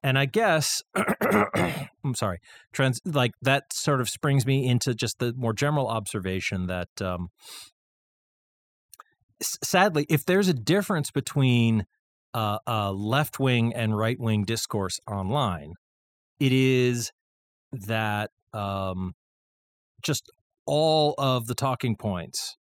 [0.05, 2.39] And I guess I'm sorry,
[2.75, 7.31] trans like that sort of springs me into just the more general observation that um,
[9.41, 11.87] sadly, if there's a difference between
[12.35, 15.73] uh, uh, left wing and right wing discourse online,
[16.39, 17.11] it is
[17.73, 19.15] that um,
[20.03, 20.31] just
[20.67, 22.59] all of the talking points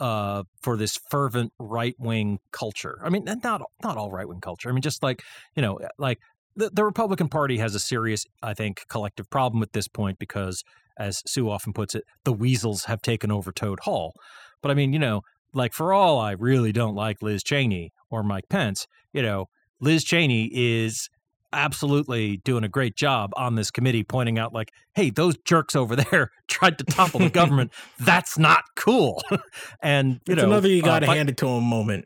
[0.00, 2.98] uh, for this fervent right wing culture.
[3.02, 4.68] I mean, not not all right wing culture.
[4.68, 5.22] I mean, just like
[5.54, 6.20] you know, like
[6.56, 10.64] the, the Republican Party has a serious, I think, collective problem at this point because,
[10.98, 14.14] as Sue often puts it, the weasels have taken over Toad Hall.
[14.62, 18.22] But I mean, you know, like for all I really don't like Liz Cheney or
[18.22, 19.46] Mike Pence, you know,
[19.80, 21.08] Liz Cheney is
[21.52, 25.96] absolutely doing a great job on this committee pointing out like hey those jerks over
[26.10, 29.22] there tried to topple the government that's not cool
[29.82, 32.04] and you it's know another you got to uh, hand it to him moment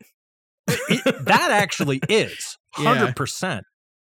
[0.69, 3.61] it, that actually is 100% yeah.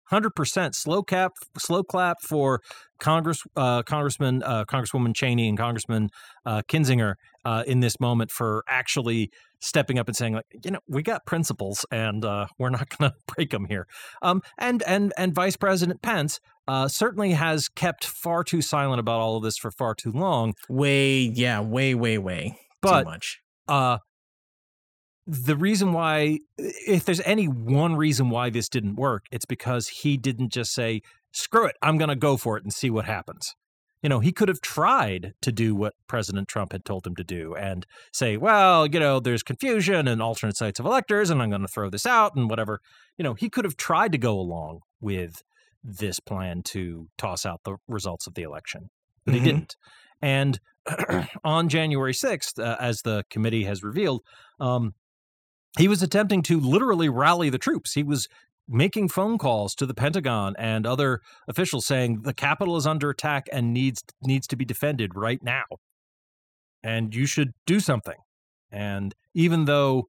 [0.06, 2.60] Hundred percent slow cap, slow clap for
[2.98, 6.10] Congress, uh, Congressman, uh, Congresswoman Cheney and Congressman
[6.44, 7.14] uh, Kinzinger
[7.44, 11.26] uh, in this moment for actually stepping up and saying, like, you know, we got
[11.26, 13.86] principles and uh, we're not going to break them here.
[14.22, 19.20] Um, and and and Vice President Pence uh, certainly has kept far too silent about
[19.20, 20.54] all of this for far too long.
[20.68, 23.40] Way, yeah, way, way, way but, too much.
[25.26, 30.16] The reason why, if there's any one reason why this didn't work, it's because he
[30.16, 33.54] didn't just say, screw it, I'm going to go for it and see what happens.
[34.02, 37.24] You know, he could have tried to do what President Trump had told him to
[37.24, 41.48] do and say, well, you know, there's confusion and alternate sites of electors, and I'm
[41.48, 42.80] going to throw this out and whatever.
[43.18, 45.42] You know, he could have tried to go along with
[45.82, 48.90] this plan to toss out the results of the election,
[49.24, 49.44] but mm-hmm.
[49.44, 49.76] he didn't.
[50.22, 50.60] And
[51.44, 54.22] on January 6th, uh, as the committee has revealed,
[54.60, 54.94] um,
[55.78, 57.94] he was attempting to literally rally the troops.
[57.94, 58.28] He was
[58.68, 63.46] making phone calls to the Pentagon and other officials saying the capital is under attack
[63.52, 65.64] and needs needs to be defended right now.
[66.82, 68.16] And you should do something.
[68.70, 70.04] And even though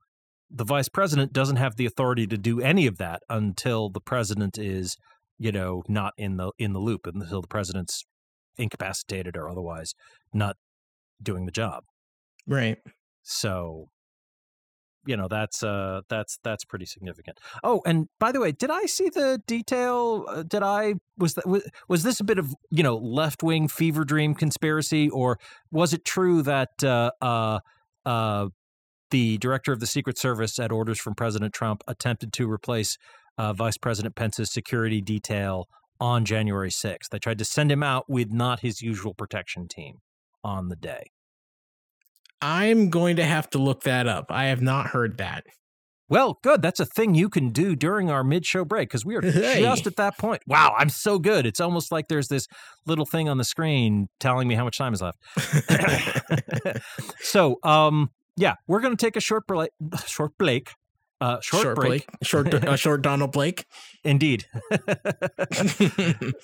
[0.49, 4.57] the vice president doesn't have the authority to do any of that until the president
[4.57, 4.97] is,
[5.37, 8.05] you know, not in the in the loop until the president's
[8.57, 9.93] incapacitated or otherwise
[10.33, 10.55] not
[11.21, 11.83] doing the job.
[12.47, 12.77] Right.
[13.23, 13.89] So
[15.07, 17.39] you know that's uh that's that's pretty significant.
[17.63, 20.25] Oh, and by the way, did I see the detail?
[20.27, 23.67] Uh, did I was that was, was this a bit of you know left wing
[23.67, 25.39] fever dream conspiracy, or
[25.71, 27.59] was it true that uh, uh,
[28.05, 28.47] uh,
[29.09, 32.97] the director of the Secret Service, at orders from President Trump, attempted to replace
[33.37, 35.67] uh, Vice President Pence's security detail
[35.99, 37.09] on January 6th?
[37.09, 39.99] They tried to send him out with not his usual protection team
[40.43, 41.11] on the day.
[42.41, 44.27] I'm going to have to look that up.
[44.29, 45.45] I have not heard that.
[46.09, 46.61] Well, good.
[46.61, 49.61] That's a thing you can do during our mid-show break because we are hey.
[49.61, 50.41] just at that point.
[50.47, 51.45] Wow, I'm so good.
[51.45, 52.47] It's almost like there's this
[52.85, 55.19] little thing on the screen telling me how much time is left.
[57.19, 59.71] so, um, yeah, we're going to take a short break.
[60.05, 60.69] Short break.
[61.19, 61.87] Uh, short, short break.
[61.87, 62.07] Blake.
[62.23, 63.65] Short, uh, short Donald Blake.
[64.03, 64.45] Indeed.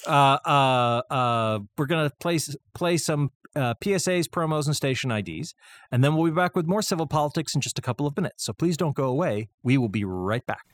[0.08, 2.40] uh, uh, uh, we're gonna play
[2.74, 5.54] play some uh, PSAs, promos, and station IDs.
[5.92, 8.44] And then we'll be back with more civil politics in just a couple of minutes.
[8.46, 9.50] So please don't go away.
[9.64, 10.66] We will be right back.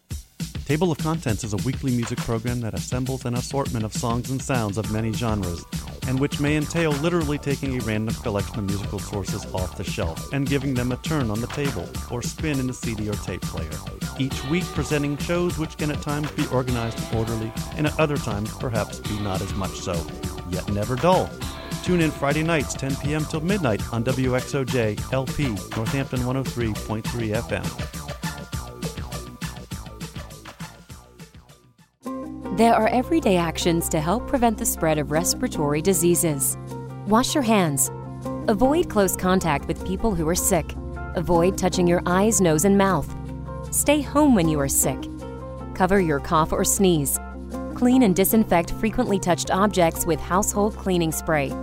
[0.70, 4.40] Table of Contents is a weekly music program that assembles an assortment of songs and
[4.40, 5.66] sounds of many genres,
[6.08, 10.32] and which may entail literally taking a random collection of musical sources off the shelf
[10.32, 13.42] and giving them a turn on the table or spin in the CD or tape
[13.42, 13.72] player.
[14.20, 18.18] Each week presenting shows which can at times be organized and orderly, and at other
[18.18, 20.00] times perhaps be not as much so,
[20.52, 21.32] yet never dull.
[21.84, 23.26] Tune in Friday nights, 10 p.m.
[23.26, 27.04] till midnight on WXOJ LP, Northampton 103.3
[27.36, 27.96] FM.
[32.58, 36.58] There are everyday actions to help prevent the spread of respiratory diseases.
[37.08, 37.90] Wash your hands.
[38.50, 40.76] Avoid close contact with people who are sick.
[41.16, 43.16] Avoid touching your eyes, nose, and mouth.
[43.72, 45.00] Stay home when you are sick.
[45.74, 47.18] Cover your cough or sneeze.
[47.76, 51.54] Clean and disinfect frequently touched objects with household cleaning spray.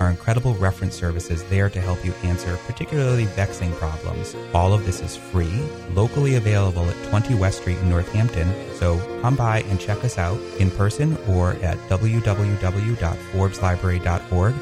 [0.00, 4.34] our incredible reference services there to help you answer particularly vexing problems.
[4.54, 5.52] All of this is free,
[5.94, 10.38] locally available at 20 West Street in Northampton, so come by and check us out
[10.58, 14.54] in person or at www.forbeslibrary.org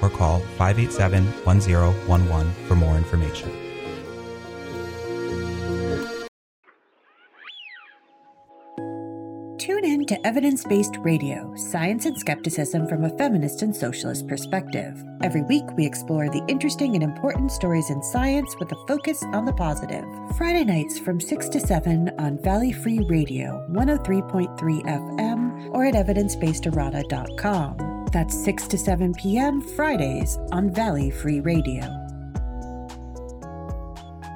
[0.00, 3.67] or call 587 1011 for more information.
[10.08, 15.04] To Evidence Based Errata Science and Skepticism from a Feminist and Socialist Perspective.
[15.22, 19.44] Every week, we explore the interesting and important stories in science with a focus on
[19.44, 20.06] the positive.
[20.38, 28.06] Friday nights from 6 to 7 on Valley Free Radio 103.3 FM or at evidencebasederrata.com.
[28.10, 29.60] That's 6 to 7 p.m.
[29.60, 31.84] Fridays on Valley Free Radio.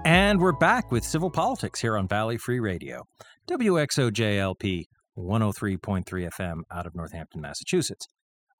[0.04, 3.04] And we're back with civil politics here on Valley Free Radio.
[3.48, 4.84] WXOJLP
[5.18, 8.06] 103.3 FM out of Northampton, Massachusetts.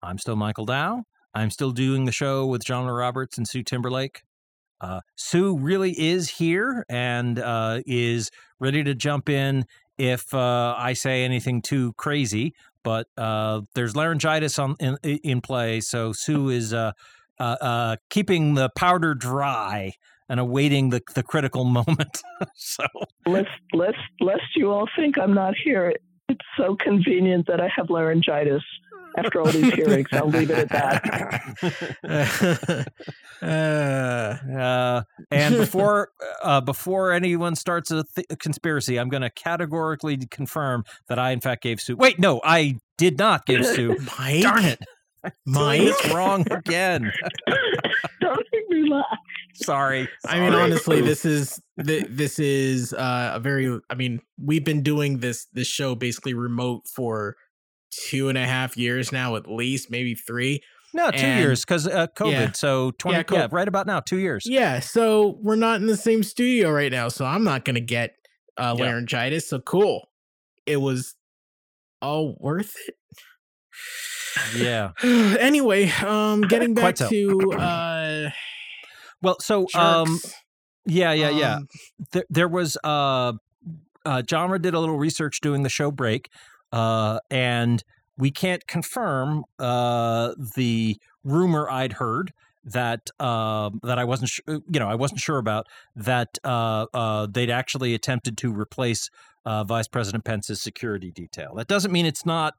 [0.02, 1.04] I'm still Michael Dow.
[1.34, 4.22] I'm still doing the show with John Roberts and Sue Timberlake.
[4.80, 9.64] Uh, Sue really is here and uh, is ready to jump in
[9.96, 12.52] if uh, I say anything too crazy.
[12.82, 16.92] But uh, there's laryngitis on in, in play, so Sue is uh,
[17.38, 19.92] uh, keeping the powder dry
[20.28, 22.20] and awaiting the the critical moment.
[22.56, 22.84] so
[23.24, 25.94] lest lest lest you all think I'm not here.
[26.52, 28.62] It's so convenient that I have laryngitis
[29.16, 30.08] after all these hearings.
[30.12, 30.68] I'll leave it at
[32.02, 32.88] that.
[33.42, 36.10] uh, uh, and before
[36.42, 41.30] uh, before anyone starts a, th- a conspiracy, I'm going to categorically confirm that I
[41.30, 41.96] in fact gave Sue.
[41.96, 43.96] Wait, no, I did not give Sue.
[44.18, 44.42] Mike?
[44.42, 44.80] Darn it!
[45.46, 47.12] Mike, it's wrong again.
[48.20, 49.04] Don't make me laugh.
[49.54, 50.08] Sorry.
[50.26, 53.78] I mean, honestly, this is this is uh, a very.
[53.90, 57.36] I mean, we've been doing this this show basically remote for
[58.08, 60.60] two and a half years now, at least, maybe three.
[60.94, 62.32] No, two And- years because uh, COVID.
[62.32, 62.52] Yeah.
[62.52, 63.18] So twenty.
[63.18, 64.44] Yeah, Yeah, right about now, two years.
[64.46, 68.14] Yeah, so we're not in the same studio right now, so I'm not gonna get
[68.58, 68.84] uh, Yeah.
[68.86, 69.48] laryngitis.
[69.48, 70.08] So cool.
[70.66, 71.14] It was
[72.00, 72.94] all worth it.
[74.54, 74.92] Yeah.
[75.02, 78.30] anyway, um, getting back to uh,
[79.20, 80.18] Well, so um,
[80.86, 81.54] yeah, yeah, yeah.
[81.56, 81.68] um,
[82.12, 83.32] there, there was uh,
[84.04, 86.28] uh genre did a little research doing the show break
[86.72, 87.84] uh and
[88.16, 92.32] we can't confirm uh the rumor i'd heard
[92.64, 97.26] that um that i wasn't su- you know i wasn't sure about that uh uh
[97.30, 99.10] they'd actually attempted to replace
[99.44, 102.54] uh vice president pence's security detail that doesn't mean it's not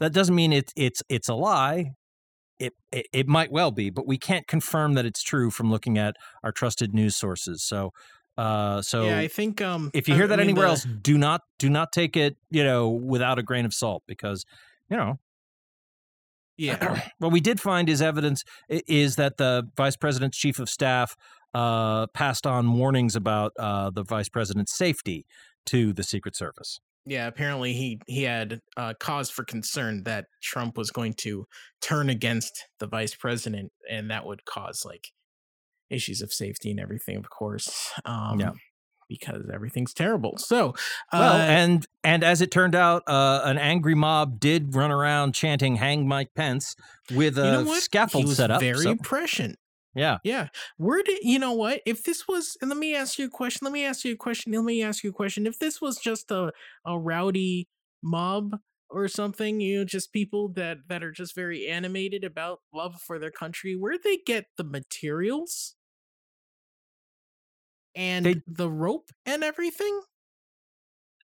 [0.00, 1.92] that doesn't mean it's it's it's a lie
[2.58, 5.96] it, it it might well be, but we can't confirm that it's true from looking
[5.96, 7.62] at our trusted news sources.
[7.62, 7.92] So,
[8.36, 10.84] uh, so yeah, I think um, if you hear I that mean, anywhere the- else,
[11.02, 14.44] do not do not take it, you know, without a grain of salt, because
[14.90, 15.18] you know
[16.58, 21.16] yeah, what we did find is evidence is that the vice president's chief of staff
[21.54, 25.24] uh, passed on warnings about uh, the vice president's safety
[25.66, 26.80] to the Secret Service.
[27.08, 27.26] Yeah.
[27.26, 31.46] Apparently, he he had uh, cause for concern that Trump was going to
[31.80, 35.08] turn against the vice president, and that would cause like
[35.90, 37.16] issues of safety and everything.
[37.16, 38.50] Of course, um, Yeah.
[39.08, 40.36] because everything's terrible.
[40.36, 40.74] So,
[41.12, 45.34] Well, uh, and and as it turned out, uh, an angry mob did run around
[45.34, 46.76] chanting "Hang Mike Pence"
[47.14, 48.60] with a you know scaffold set up.
[48.60, 49.56] Very so- prescient.
[49.98, 50.48] Yeah, Yeah.
[50.76, 51.82] Where did you know what?
[51.86, 54.16] If this was and let me ask you a question, let me ask you a
[54.16, 55.46] question, let me ask you a question.
[55.46, 56.52] If this was just a,
[56.84, 57.68] a rowdy
[58.02, 58.58] mob
[58.90, 63.18] or something, you know, just people that that are just very animated about love for
[63.18, 65.76] their country, where'd they get the materials?
[67.94, 70.02] And They- the rope and everything?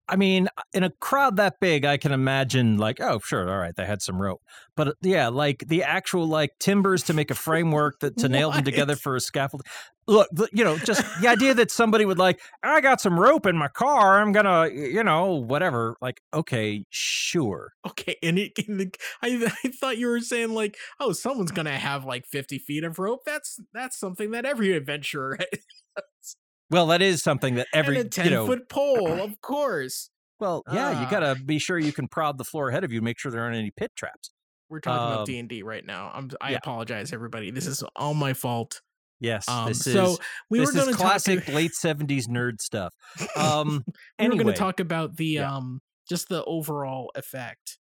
[0.07, 3.75] I mean, in a crowd that big, I can imagine like, oh, sure, all right,
[3.75, 4.41] they had some rope,
[4.75, 8.51] but uh, yeah, like the actual like timbers to make a framework that to nail
[8.51, 9.63] them together for a scaffold.
[10.05, 13.57] Look, you know, just the idea that somebody would like, I got some rope in
[13.57, 15.95] my car, I'm gonna, you know, whatever.
[16.01, 17.71] Like, okay, sure.
[17.87, 22.03] Okay, and, it, the, I I thought you were saying like, oh, someone's gonna have
[22.03, 23.21] like fifty feet of rope.
[23.25, 25.39] That's that's something that every adventurer
[26.73, 28.47] Well, that is something that every and a ten you know.
[28.47, 30.09] foot pole, of course.
[30.39, 31.09] Well, yeah, you Ah.
[31.09, 33.55] gotta be sure you can prod the floor ahead of you, make sure there aren't
[33.55, 34.31] any pit traps.
[34.69, 36.11] We're talking Um, about D and D right now.
[36.13, 36.57] I'm I yeah.
[36.57, 37.51] apologize, everybody.
[37.51, 38.81] This is all my fault.
[39.19, 40.17] Yes, Um, this so
[40.49, 41.53] we were going is to classic talk.
[41.53, 42.93] late '70s nerd stuff.
[43.37, 43.83] Um,
[44.19, 45.55] we were going to talk about the Yeah.
[45.55, 47.77] um just the overall effect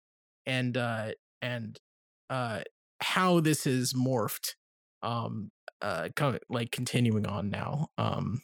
[0.47, 1.79] and uh and
[2.31, 2.61] uh
[3.01, 4.51] how this is morphed
[5.03, 5.51] um
[5.81, 8.41] uh co- like continuing on now um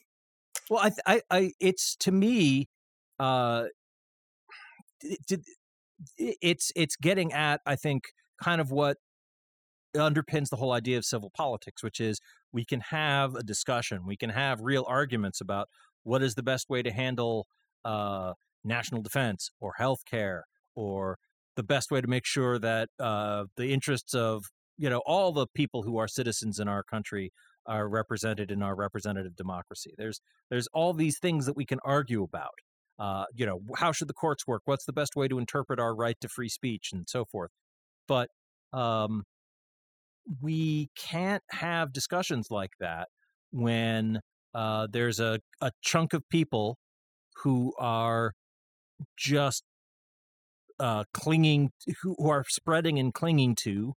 [0.70, 2.68] Well, I, I, I, it's to me,
[3.18, 3.66] uh,
[5.02, 5.40] it, it-
[6.40, 8.04] it's it's getting at I think
[8.42, 8.98] kind of what
[9.96, 12.20] underpins the whole idea of civil politics, which is
[12.52, 15.68] we can have a discussion, we can have real arguments about
[16.04, 17.46] what is the best way to handle
[17.85, 20.42] uh, national defense or healthcare
[20.74, 21.18] or
[21.57, 24.44] the best way to make sure that uh, the interests of
[24.76, 27.33] you know all the people who are citizens in our country
[27.68, 29.94] are represented in our representative democracy.
[29.96, 32.54] There's there's all these things that we can argue about.
[32.98, 34.62] Uh, you know, how should the courts work?
[34.64, 37.50] What's the best way to interpret our right to free speech and so forth?
[38.08, 38.31] But
[38.73, 39.23] um,
[40.40, 43.08] we can't have discussions like that
[43.52, 44.21] when
[44.54, 46.77] uh, there's a, a chunk of people
[47.42, 48.33] who are
[49.16, 49.62] just
[50.81, 51.71] uh, clinging,
[52.02, 53.94] who, are spreading and clinging to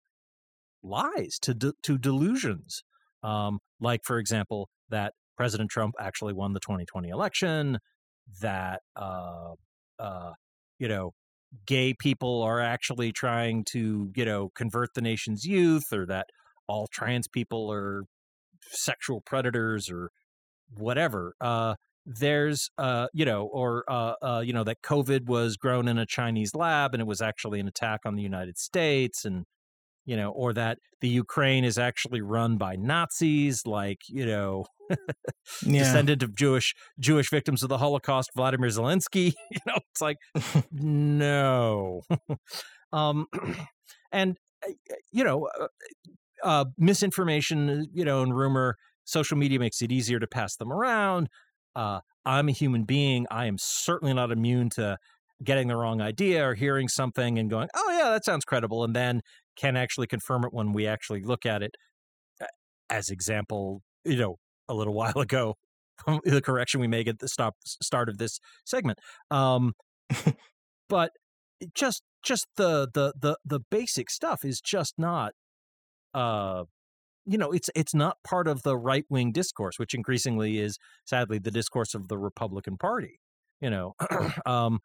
[0.83, 2.83] lies, to de- to delusions.
[3.23, 7.79] Um, like, for example, that President Trump actually won the 2020 election,
[8.41, 9.53] that uh,
[9.99, 10.31] uh,
[10.79, 11.11] you know
[11.65, 16.27] gay people are actually trying to you know convert the nation's youth, or that
[16.67, 18.03] all trans people are
[18.71, 20.11] sexual predators, or
[20.77, 21.33] whatever.
[21.41, 25.99] Uh, there's uh you know or uh, uh you know that covid was grown in
[25.99, 29.45] a chinese lab and it was actually an attack on the united states and
[30.11, 34.65] you know or that the ukraine is actually run by nazis like you know
[35.65, 35.79] Yeah.
[35.83, 40.17] descendant of jewish jewish victims of the holocaust vladimir zelensky you know it's like
[40.71, 42.01] no.
[42.93, 43.27] Um
[44.11, 44.37] and
[44.67, 44.73] uh,
[45.13, 45.67] you know uh,
[46.43, 51.29] uh misinformation you know and rumor social media makes it easier to pass them around.
[51.73, 53.27] Uh i'm a human being.
[53.31, 54.97] I am certainly not immune to
[55.43, 58.95] getting the wrong idea or hearing something and going oh yeah that sounds credible and
[58.95, 59.21] then
[59.55, 61.75] can actually confirm it when we actually look at it
[62.41, 62.45] Uh,
[62.89, 64.37] as example you know
[64.69, 65.55] a little while ago
[66.25, 68.99] the correction we make at the stop start of this segment.
[69.29, 69.73] Um
[70.89, 71.11] but
[71.75, 75.33] just just the the the the basic stuff is just not
[76.13, 76.63] uh
[77.25, 81.39] you know it's it's not part of the right wing discourse which increasingly is sadly
[81.39, 83.19] the discourse of the republican party
[83.61, 83.95] you know
[84.45, 84.79] um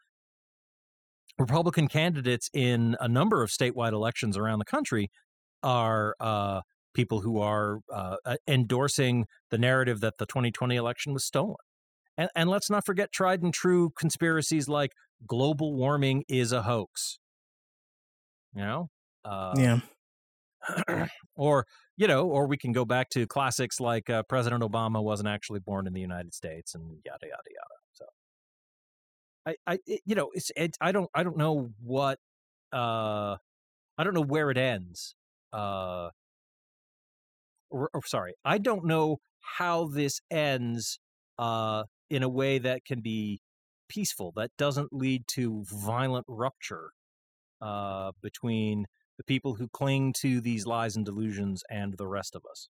[1.39, 5.11] republican candidates in a number of statewide elections around the country
[5.63, 6.61] are uh
[6.95, 11.57] people who are uh, uh, endorsing the narrative that the 2020 election was stolen
[12.17, 14.93] and, and let's not forget tried and true conspiracies like
[15.27, 17.19] global warming is a hoax.
[18.55, 18.91] You know?
[19.25, 21.07] Uh, yeah.
[21.37, 21.67] or,
[21.97, 25.61] you know, or we can go back to classics like uh, President Obama wasn't actually
[25.61, 27.76] born in the United States and yada, yada, yada.
[29.47, 32.19] I, I, you know, it's, it, I don't, I don't know what,
[32.73, 33.37] uh,
[33.97, 35.15] I don't know where it ends.
[35.53, 36.11] Uh,
[37.71, 39.19] or, or sorry, I don't know
[39.59, 40.99] how this ends,
[41.39, 43.41] uh, in a way that can be
[43.89, 46.91] peaceful, that doesn't lead to violent rupture
[47.61, 48.87] uh, between
[49.17, 52.69] the people who cling to these lies and delusions and the rest of us.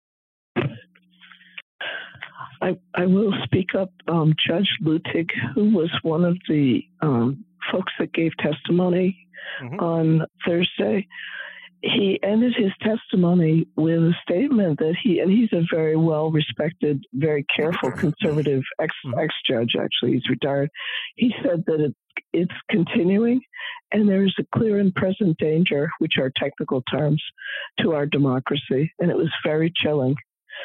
[2.61, 3.93] I, I will speak up.
[4.09, 9.17] Um, Judge Luttig, who was one of the um, folks that gave testimony
[9.63, 9.81] Mhm.
[9.81, 11.07] on Thursday,
[11.83, 17.05] he ended his testimony with a statement that he, and he's a very well respected,
[17.15, 19.23] very careful conservative ex Mhm.
[19.23, 19.75] ex judge.
[19.79, 20.71] Actually, he's retired.
[21.17, 21.95] He said that it,
[22.33, 23.41] it's continuing,
[23.93, 27.23] and there is a clear and present danger, which are technical terms,
[27.81, 28.93] to our democracy.
[28.99, 30.17] And it was very chilling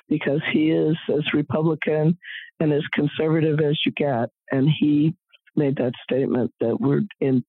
[0.10, 2.18] because he is as Republican
[2.60, 5.16] and as conservative as you get, and he
[5.56, 7.44] made that statement that we're in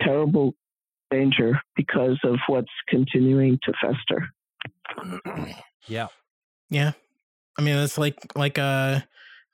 [0.00, 0.54] terrible
[1.10, 4.28] danger because of what's continuing to fester.
[5.86, 6.08] yeah.
[6.70, 6.92] Yeah.
[7.58, 9.00] I mean, it's like like uh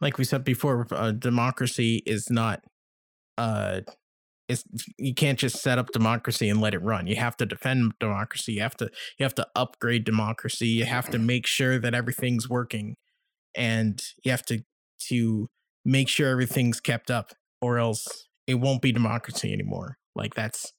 [0.00, 2.64] like we said before, uh, democracy is not
[3.38, 3.80] uh
[4.52, 4.64] it's
[4.98, 7.06] you can't just set up democracy and let it run.
[7.06, 8.54] You have to defend democracy.
[8.54, 10.68] You have to you have to upgrade democracy.
[10.68, 12.96] You have to make sure that everything's working
[13.54, 14.62] and you have to
[15.08, 15.48] to
[15.84, 19.98] make sure everything's kept up or else it won't be democracy anymore.
[20.14, 20.72] Like that's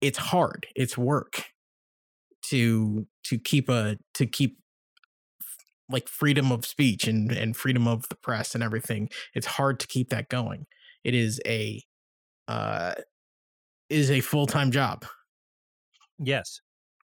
[0.00, 0.66] it's hard.
[0.74, 1.44] It's work
[2.50, 4.58] to to keep a to keep
[5.90, 9.86] like freedom of speech and and freedom of the press and everything it's hard to
[9.86, 10.66] keep that going
[11.04, 11.82] it is a
[12.46, 12.94] uh
[13.90, 15.04] is a full-time job
[16.18, 16.60] Yes.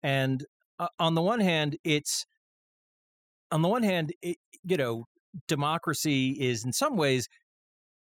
[0.02, 0.44] And
[0.78, 2.24] uh, on the one hand, it's
[3.50, 5.04] on the one hand, it, you know,
[5.48, 7.28] democracy is in some ways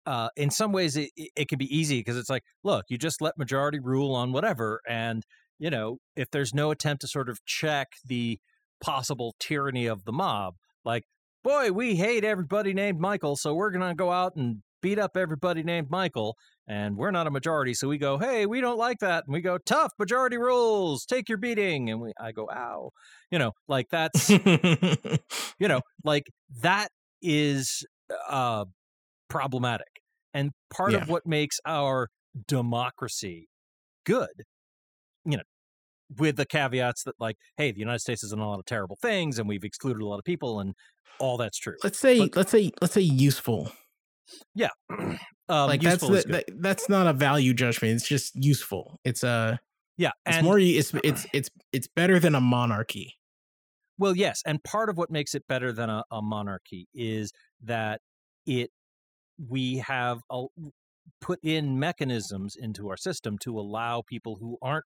[0.06, 2.98] uh, in some ways it, it it can be easy because it's like, look, you
[2.98, 5.24] just let majority rule on whatever, and
[5.60, 8.38] you know, if there's no attempt to sort of check the
[8.82, 11.04] possible tyranny of the mob, like,
[11.44, 15.64] boy, we hate everybody named Michael, so we're gonna go out and beat up everybody
[15.64, 16.36] named Michael,
[16.68, 19.42] and we're not a majority, so we go, hey, we don't like that, and we
[19.42, 22.92] go, tough majority rules, take your beating, and we, I go, ow,
[23.32, 24.30] you know, like that's
[25.60, 26.26] you know like
[26.62, 26.90] that
[27.22, 27.86] is
[28.30, 28.66] uh
[29.30, 29.88] problematic
[30.34, 31.00] and part Yeah.
[31.02, 32.10] of what makes our
[32.48, 33.48] democracy
[34.06, 34.44] good
[35.26, 35.44] you know
[36.18, 38.98] with the caveats that like hey the united states has done a lot of terrible
[39.02, 40.74] things and we've excluded a lot of people and
[41.20, 43.72] all that's true let's say But- let's say let's say useful
[44.90, 45.18] um
[45.50, 49.00] like that's the, that, that's not a value judgment it's just useful.
[49.04, 49.60] It's a
[49.98, 53.16] yeah it's and more it's it's it's it's better than a monarchy.
[54.00, 58.02] Well, yes, and part of what makes it better than a, a monarchy is that
[58.46, 58.72] it
[59.38, 60.46] we have a,
[61.22, 64.86] put in mechanisms into our system to allow people who aren't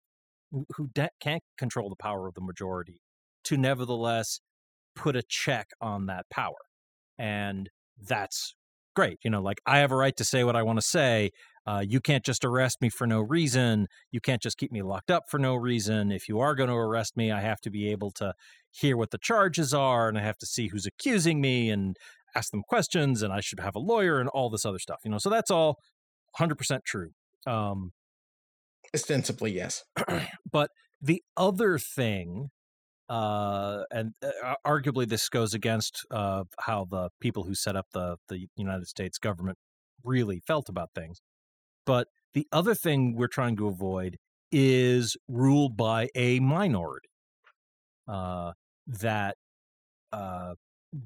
[0.51, 3.01] who- who de- can't control the power of the majority
[3.45, 4.41] to nevertheless
[4.95, 6.55] put a check on that power,
[7.19, 7.69] and
[8.01, 8.55] that's
[8.95, 9.19] great.
[9.23, 11.31] You know, like I have a right to say what I want to say.
[11.67, 13.87] Uh, you can't just arrest me for no reason.
[14.11, 16.13] You can't just keep me locked up for no reason.
[16.13, 18.35] If you are going to arrest me, I have to be able to
[18.71, 21.97] hear what the charges are and I have to see who's accusing me and
[22.35, 25.01] ask them questions and I should have a lawyer and all this other stuff.
[25.05, 25.79] You know, so that's all
[26.39, 27.11] 100% true.
[27.47, 27.93] Um,
[28.95, 29.85] Ostensibly, yes.
[30.53, 30.71] but
[31.01, 32.51] the other thing,
[33.09, 38.17] uh, and uh, arguably this goes against uh, how the people who set up the
[38.29, 39.59] the United States government
[40.03, 41.21] really felt about things.
[41.87, 44.17] But the other thing we're trying to avoid
[44.51, 47.09] is ruled by a minority.
[48.07, 48.53] Uh,
[48.87, 49.37] that
[50.13, 50.55] uh,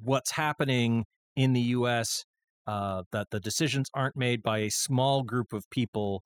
[0.02, 1.04] what's happening
[1.36, 2.24] in the U.S.
[2.66, 6.22] Uh, that the decisions aren't made by a small group of people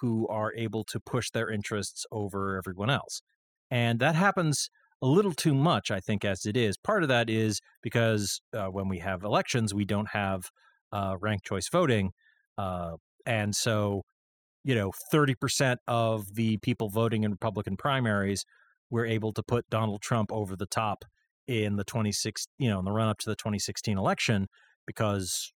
[0.00, 3.22] who are able to push their interests over everyone else.
[3.70, 4.68] And that happens
[5.02, 6.76] a little too much, I think, as it is.
[6.76, 10.50] Part of that is because uh, when we have elections, we don't have
[10.92, 12.12] uh, ranked choice voting.
[12.56, 12.92] Uh,
[13.26, 14.02] and so,
[14.64, 18.44] you know, 30% of the people voting in Republican primaries
[18.90, 21.04] were able to put Donald Trump over the top
[21.46, 24.46] in the 26, you know, in the run up to the 2016 election
[24.86, 25.52] because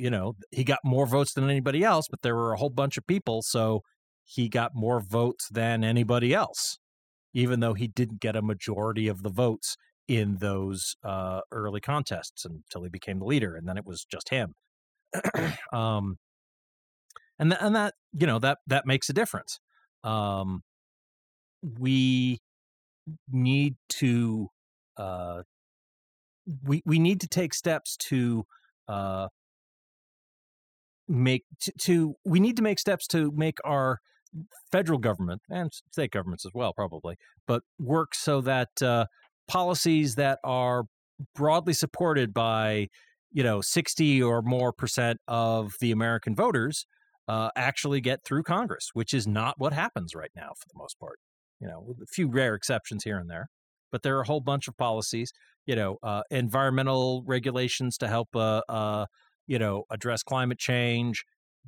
[0.00, 2.96] you know, he got more votes than anybody else, but there were a whole bunch
[2.96, 3.82] of people, so
[4.24, 6.78] he got more votes than anybody else,
[7.32, 9.76] even though he didn't get a majority of the votes
[10.08, 14.28] in those uh, early contests until he became the leader, and then it was just
[14.30, 14.54] him.
[15.72, 16.16] um,
[17.38, 19.60] and th- and that you know that that makes a difference.
[20.04, 20.62] Um,
[21.78, 22.40] we
[23.30, 24.48] need to
[24.96, 25.42] uh,
[26.64, 28.44] we we need to take steps to
[28.88, 29.28] uh,
[31.08, 34.00] make to, to we need to make steps to make our
[34.70, 37.16] federal government and state governments as well probably
[37.46, 39.06] but work so that uh,
[39.48, 40.84] policies that are
[41.34, 42.86] broadly supported by
[43.32, 46.86] you know 60 or more percent of the american voters
[47.28, 50.98] uh, actually get through congress which is not what happens right now for the most
[50.98, 51.18] part
[51.60, 53.48] you know with a few rare exceptions here and there
[53.92, 55.32] but there are a whole bunch of policies
[55.66, 59.06] you know uh, environmental regulations to help uh, uh
[59.50, 61.24] you know, address climate change,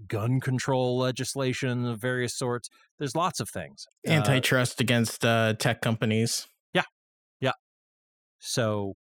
[0.06, 2.68] gun control legislation of various sorts.
[2.98, 3.86] There's lots of things.
[4.06, 6.46] Uh Antitrust uh, against uh, tech companies.
[6.72, 6.84] Yeah.
[7.40, 7.52] Yeah.
[8.38, 8.94] So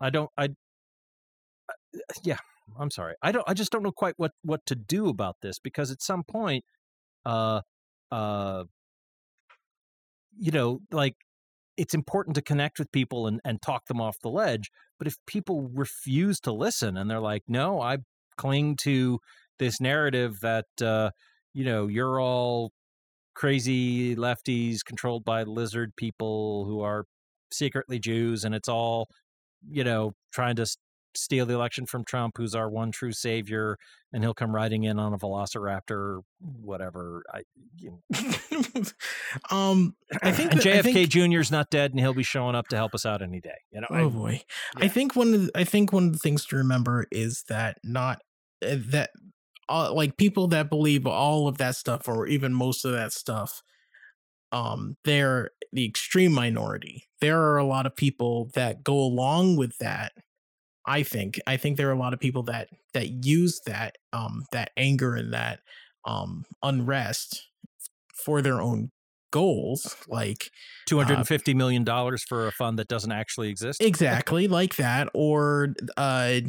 [0.00, 2.38] I don't I uh, yeah,
[2.78, 3.14] I'm sorry.
[3.22, 6.02] I don't I just don't know quite what what to do about this because at
[6.02, 6.64] some point
[7.24, 7.60] uh
[8.10, 8.64] uh
[10.38, 11.16] you know, like
[11.76, 14.70] it's important to connect with people and, and talk them off the ledge.
[14.98, 17.98] But if people refuse to listen and they're like, no, I
[18.36, 19.18] cling to
[19.60, 21.10] this narrative that, uh,
[21.54, 22.72] you know, you're all
[23.34, 27.04] crazy lefties controlled by lizard people who are
[27.52, 29.08] secretly Jews and it's all,
[29.68, 30.66] you know, trying to
[31.14, 33.76] steal the election from Trump, who's our one true savior,
[34.12, 37.22] and he'll come riding in on a velociraptor, whatever.
[37.32, 37.42] I,
[37.76, 38.82] you know.
[39.50, 42.76] um, I think and JFK think, Jr.'s not dead, and he'll be showing up to
[42.76, 43.58] help us out any day.
[43.72, 43.86] You know.
[43.90, 44.42] Oh I, boy,
[44.78, 44.84] yeah.
[44.84, 47.78] I think one of the, I think one of the things to remember is that
[47.84, 48.20] not
[48.64, 49.10] uh, that
[49.70, 53.62] like people that believe all of that stuff or even most of that stuff
[54.52, 57.04] um they're the extreme minority.
[57.20, 60.12] There are a lot of people that go along with that
[60.86, 61.40] I think.
[61.46, 65.14] I think there are a lot of people that that use that um that anger
[65.14, 65.60] and that
[66.04, 67.48] um unrest
[68.14, 68.90] for their own
[69.30, 70.50] goals like
[70.86, 73.82] two hundred and fifty uh, million dollars for a fund that doesn't actually exist?
[73.82, 76.40] Exactly like that or uh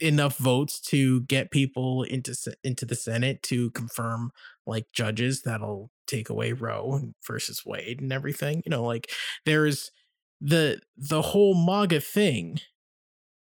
[0.00, 4.32] enough votes to get people into into the senate to confirm
[4.66, 9.08] like judges that'll take away roe versus wade and everything you know like
[9.46, 9.92] there's
[10.40, 12.58] the the whole maga thing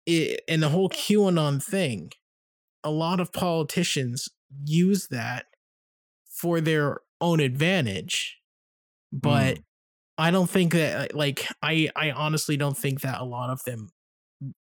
[0.06, 2.12] it, and the whole QAnon thing,
[2.84, 4.30] a lot of politicians
[4.64, 5.46] use that
[6.30, 8.38] for their own advantage,
[9.16, 9.64] but mm.
[10.18, 13.90] I don't think that like I I honestly don't think that a lot of them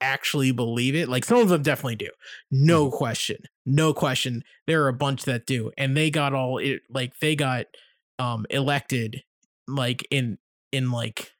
[0.01, 1.07] actually believe it.
[1.07, 2.09] Like some of them definitely do.
[2.51, 2.91] No mm.
[2.91, 3.37] question.
[3.65, 4.43] No question.
[4.67, 5.71] There are a bunch that do.
[5.77, 7.65] And they got all it like they got
[8.17, 9.23] um elected
[9.67, 10.37] like in
[10.71, 11.31] in like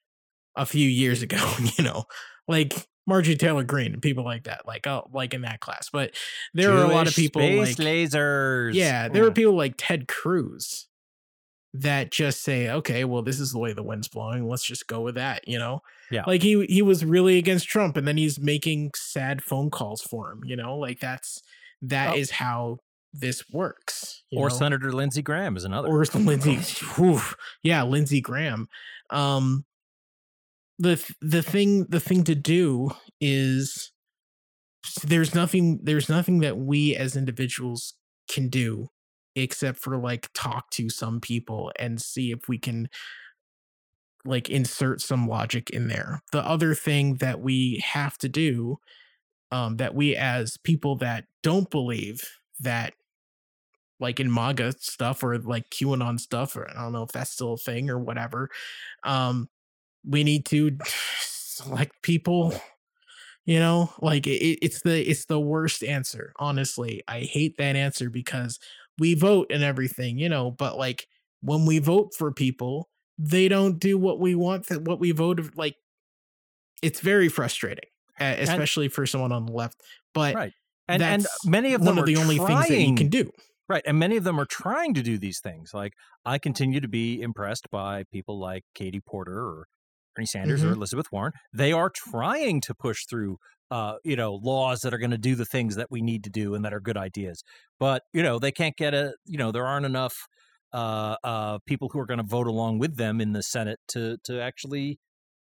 [0.56, 2.06] a few years ago, you know.
[2.48, 5.90] Like Marjorie Taylor Greene and people like that, like oh, like in that class.
[5.92, 6.16] But
[6.54, 8.74] there Jewish are a lot of people space like lasers.
[8.74, 9.30] Yeah, there yeah.
[9.30, 10.89] are people like Ted Cruz
[11.74, 14.48] that just say, okay, well, this is the way the wind's blowing.
[14.48, 15.48] Let's just go with that.
[15.48, 16.24] You know, yeah.
[16.26, 20.32] Like he he was really against Trump, and then he's making sad phone calls for
[20.32, 20.44] him.
[20.46, 21.42] You know, like that's
[21.82, 22.18] that oh.
[22.18, 22.78] is how
[23.14, 24.24] this works.
[24.32, 24.56] or know?
[24.56, 25.90] Senator Lindsey Graham is another.
[25.90, 26.60] Or Lindsey,
[27.64, 28.68] yeah, Lindsey Graham.
[29.10, 29.66] Um,
[30.80, 33.92] the the thing the thing to do is
[35.04, 37.96] there's nothing there's nothing that we as individuals
[38.30, 38.90] can do
[39.42, 42.90] except for like talk to some people and see if we can
[44.26, 46.22] like insert some logic in there.
[46.32, 48.78] The other thing that we have to do
[49.52, 52.30] um, that we as people that don't believe
[52.60, 52.94] that
[54.00, 57.54] like in MAGA stuff or like QAnon stuff, or I don't know if that's still
[57.54, 58.50] a thing or whatever.
[59.04, 59.50] Um,
[60.06, 60.78] we need to
[61.20, 62.54] select people.
[63.46, 66.34] You know, like it, it's the it's the worst answer.
[66.38, 68.60] Honestly, I hate that answer because
[69.00, 70.18] we vote and everything.
[70.20, 71.08] You know, but like
[71.42, 74.68] when we vote for people, they don't do what we want.
[74.68, 75.76] That what we voted like.
[76.82, 77.90] It's very frustrating,
[78.20, 79.82] especially and, for someone on the left.
[80.14, 80.54] But right.
[80.88, 83.32] And, and many of them one of the only trying, things that you can do.
[83.68, 83.84] Right.
[83.86, 85.72] And many of them are trying to do these things.
[85.74, 85.94] Like
[86.26, 89.68] I continue to be impressed by people like Katie Porter or
[90.16, 90.70] Bernie Sanders mm-hmm.
[90.70, 91.34] or Elizabeth Warren.
[91.54, 93.38] They are trying to push through
[93.72, 96.30] uh, you know, laws that are going to do the things that we need to
[96.30, 97.44] do and that are good ideas.
[97.80, 100.16] But, you know, they can't get a, you know, there aren't enough
[100.74, 104.18] uh, uh, people who are going to vote along with them in the Senate to
[104.26, 105.00] to actually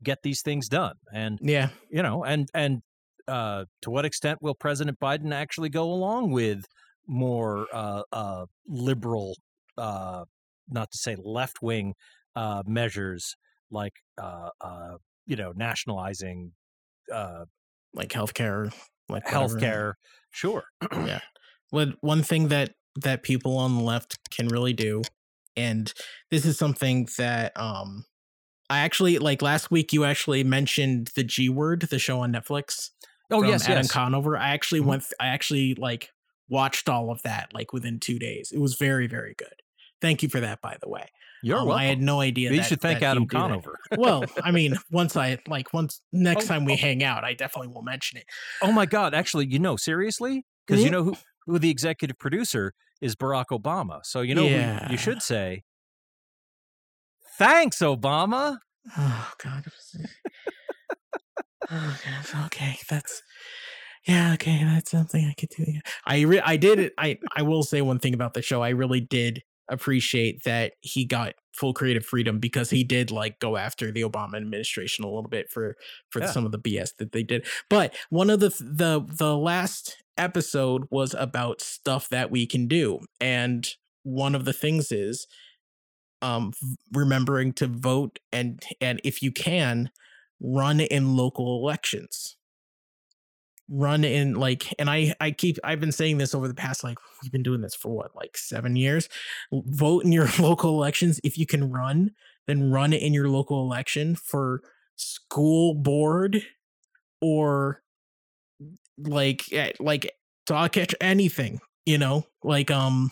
[0.03, 0.95] get these things done.
[1.13, 2.81] And yeah, you know, and and
[3.27, 6.65] uh, to what extent will President Biden actually go along with
[7.07, 9.35] more uh, uh, liberal,
[9.77, 10.25] uh,
[10.69, 11.93] not to say left wing
[12.35, 13.35] uh, measures
[13.71, 16.51] like uh, uh, you know nationalizing
[17.11, 17.45] uh,
[17.97, 18.73] like healthcare,
[19.09, 19.93] like healthcare.
[20.31, 21.19] Sure, yeah.
[21.69, 25.01] What one thing that that people on the left can really do,
[25.57, 25.93] and
[26.31, 28.05] this is something that um
[28.69, 29.91] I actually like last week.
[29.91, 32.91] You actually mentioned the G Word, the show on Netflix.
[33.31, 33.91] Oh yes, Adam yes.
[33.91, 34.37] Conover.
[34.37, 34.89] I actually mm-hmm.
[34.89, 35.03] went.
[35.19, 36.09] I actually like
[36.49, 38.51] watched all of that like within two days.
[38.53, 39.61] It was very very good.
[40.01, 41.09] Thank you for that, by the way.
[41.43, 41.81] You're um, welcome.
[41.81, 42.51] I had no idea.
[42.51, 43.77] You that, should thank Adam Conover.
[43.97, 46.77] well, I mean, once I like once next oh, time we oh.
[46.77, 48.25] hang out, I definitely will mention it.
[48.61, 49.13] Oh my god!
[49.13, 50.85] Actually, you know, seriously, because mm-hmm.
[50.85, 51.15] you know who
[51.45, 53.99] who the executive producer is Barack Obama.
[54.03, 54.89] So you know yeah.
[54.91, 55.63] you should say,
[57.37, 58.57] "Thanks, Obama."
[58.97, 59.65] Oh God.
[61.71, 61.99] oh
[62.31, 62.45] God.
[62.45, 63.21] Okay, that's
[64.07, 64.33] yeah.
[64.33, 65.65] Okay, that's something I could do.
[66.05, 66.93] I re- I did it.
[66.97, 68.61] I I will say one thing about the show.
[68.61, 73.57] I really did appreciate that he got full creative freedom because he did like go
[73.57, 75.75] after the Obama administration a little bit for
[76.09, 76.27] for yeah.
[76.27, 77.45] some of the BS that they did.
[77.69, 82.99] But one of the the the last episode was about stuff that we can do
[83.21, 83.67] and
[84.03, 85.27] one of the things is
[86.21, 86.53] um
[86.93, 89.91] remembering to vote and and if you can
[90.39, 92.36] run in local elections
[93.69, 96.97] run in like and i i keep i've been saying this over the past like
[97.21, 99.09] we've been doing this for what like seven years?
[99.51, 102.11] Vote in your local elections if you can run
[102.47, 104.61] then run in your local election for
[104.95, 106.41] school board
[107.21, 107.81] or
[108.97, 110.11] like eh, like
[110.45, 112.25] dog catch anything you know?
[112.43, 113.11] Like um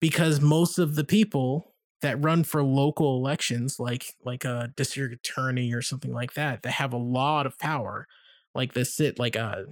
[0.00, 5.72] because most of the people that run for local elections like like a district attorney
[5.72, 8.06] or something like that that have a lot of power
[8.54, 9.66] like the sit like a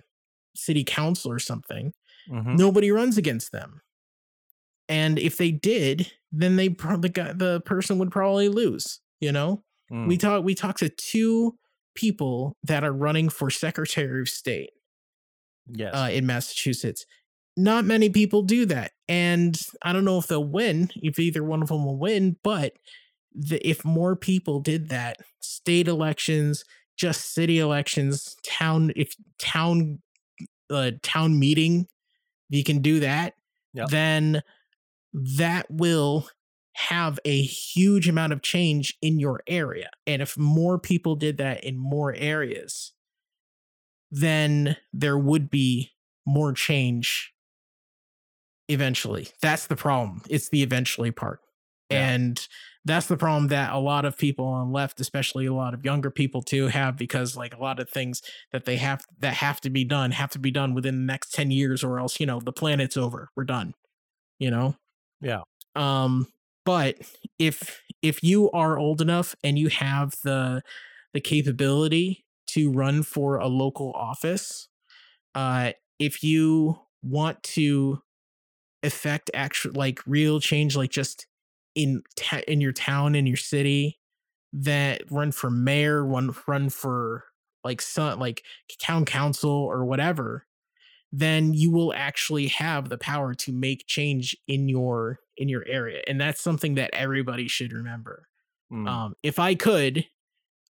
[0.55, 1.93] city council or something,
[2.29, 2.57] mm-hmm.
[2.57, 3.81] nobody runs against them.
[4.89, 9.01] And if they did, then they probably got the person would probably lose.
[9.21, 10.09] You know, mm.
[10.09, 11.57] we talk we talked to two
[11.95, 14.71] people that are running for Secretary of State.
[15.67, 17.07] Yes, uh, in Massachusetts.
[17.57, 20.91] Not many people do that, and I don't know if they'll win.
[20.97, 22.73] If either one of them will win, but
[23.35, 26.65] the, if more people did that, state elections,
[27.01, 30.01] just city elections, town if town
[30.69, 31.87] uh, town meeting,
[32.51, 33.35] if you can do that,
[33.73, 33.89] yep.
[33.89, 34.43] then
[35.15, 36.29] that will
[36.75, 39.89] have a huge amount of change in your area.
[40.07, 42.93] And if more people did that in more areas,
[44.11, 45.91] then there would be
[46.27, 47.33] more change
[48.69, 49.29] eventually.
[49.41, 50.23] That's the problem.
[50.29, 51.41] It's the eventually part.
[51.91, 52.11] Yeah.
[52.11, 52.47] And
[52.85, 56.11] that's the problem that a lot of people on left especially a lot of younger
[56.11, 58.23] people too have because like a lot of things
[58.53, 61.33] that they have that have to be done have to be done within the next
[61.33, 63.29] 10 years or else you know the planet's over.
[63.37, 63.75] We're done
[64.39, 64.75] you know?
[65.21, 65.43] Yeah.
[65.77, 66.27] Um
[66.65, 66.97] but
[67.39, 70.63] if if you are old enough and you have the
[71.15, 74.69] the capability to run for a local office
[75.35, 78.01] uh if you want to
[78.83, 81.27] affect actual like real change like just
[81.75, 83.99] in ta- in your town in your city
[84.53, 87.25] that run for mayor one run for
[87.65, 88.43] like some like
[88.81, 90.47] town council or whatever
[91.13, 96.03] then you will actually have the power to make change in your in your area
[96.07, 98.27] and that's something that everybody should remember
[98.73, 98.89] mm.
[98.89, 100.07] um if i could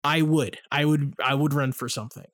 [0.03, 2.27] i would i would i would run for something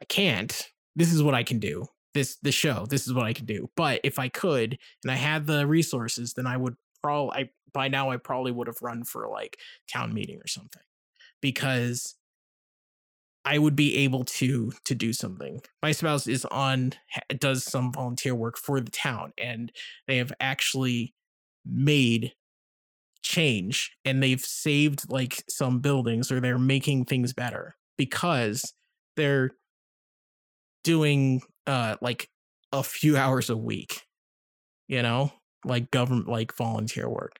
[0.00, 3.32] i can't this is what i can do this this show this is what i
[3.32, 7.36] can do but if i could and i had the resources then i would probably
[7.36, 9.58] I by now I probably would have run for like
[9.92, 10.82] town meeting or something
[11.42, 12.16] because
[13.44, 15.60] I would be able to to do something.
[15.82, 16.94] My spouse is on
[17.38, 19.70] does some volunteer work for the town and
[20.08, 21.14] they have actually
[21.66, 22.32] made
[23.20, 28.72] change and they've saved like some buildings or they're making things better because
[29.16, 29.50] they're
[30.84, 32.28] doing uh like
[32.72, 34.02] a few hours a week
[34.88, 35.32] you know
[35.64, 37.36] like government like volunteer work.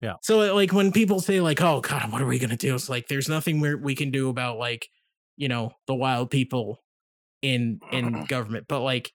[0.00, 0.14] Yeah.
[0.22, 2.74] so like when people say like oh god what are we gonna do?
[2.74, 4.88] It's like there's nothing we we can do about like
[5.36, 6.82] you know the wild people
[7.40, 8.66] in in government.
[8.68, 9.12] But like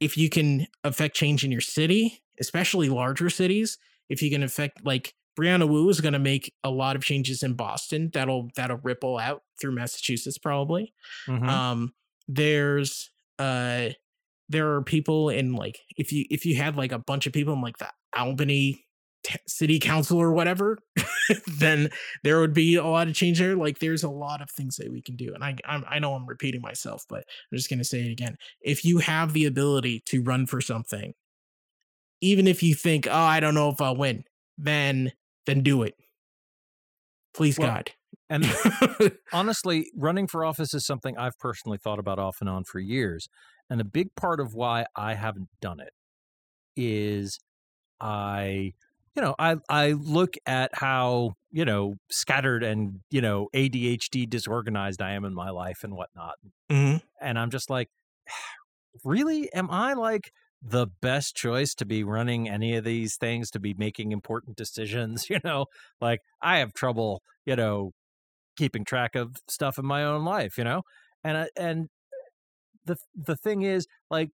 [0.00, 4.84] if you can affect change in your city especially larger cities if you can affect
[4.84, 8.78] like Brianna Wu is going to make a lot of changes in Boston that'll that'll
[8.84, 10.92] ripple out through Massachusetts probably.
[11.26, 11.48] Mhm.
[11.48, 11.94] um
[12.28, 13.88] there's uh
[14.48, 17.54] there are people in like if you if you had like a bunch of people
[17.54, 18.84] in like the albany
[19.24, 20.78] t- city council or whatever
[21.58, 21.90] then
[22.24, 23.56] there would be a lot of change there.
[23.56, 26.14] Like there's a lot of things that we can do and i I'm, i know
[26.14, 28.36] i'm repeating myself but i'm just going to say it again.
[28.62, 31.12] If you have the ability to run for something
[32.20, 34.24] even if you think oh i don't know if i'll win
[34.58, 35.12] then
[35.46, 35.94] then do it.
[37.34, 37.92] Please Well, god.
[38.30, 38.46] And
[39.32, 43.28] honestly, running for office is something I've personally thought about off and on for years.
[43.70, 45.92] And a big part of why I haven't done it
[46.76, 47.38] is
[48.00, 48.74] I,
[49.16, 55.02] you know, I I look at how, you know, scattered and, you know, ADHD disorganized
[55.02, 56.36] I am in my life and whatnot.
[56.70, 57.00] Mhm.
[57.20, 57.90] And I'm just like,
[59.04, 59.52] really?
[59.52, 63.74] Am I like the best choice to be running any of these things, to be
[63.74, 65.26] making important decisions?
[65.30, 65.66] You know,
[66.00, 67.92] like I have trouble, you know,
[68.56, 70.82] keeping track of stuff in my own life, you know?
[71.24, 71.88] And I, and
[72.84, 74.30] the the thing is like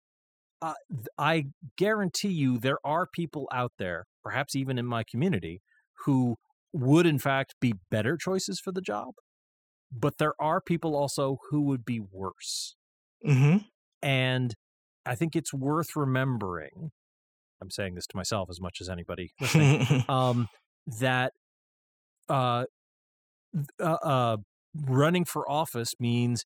[0.60, 0.74] uh,
[1.18, 5.60] I guarantee you there are people out there, perhaps even in my community,
[6.04, 6.36] who
[6.72, 9.14] would in fact be better choices for the job.
[9.92, 12.76] But there are people also who would be worse.
[13.26, 13.58] mm-hmm.
[14.00, 14.54] And
[15.04, 16.92] I think it's worth remembering.
[17.60, 20.48] I'm saying this to myself as much as anybody listening um,
[21.00, 21.32] that
[22.28, 22.64] uh,
[23.80, 24.36] uh, uh,
[24.74, 26.44] running for office means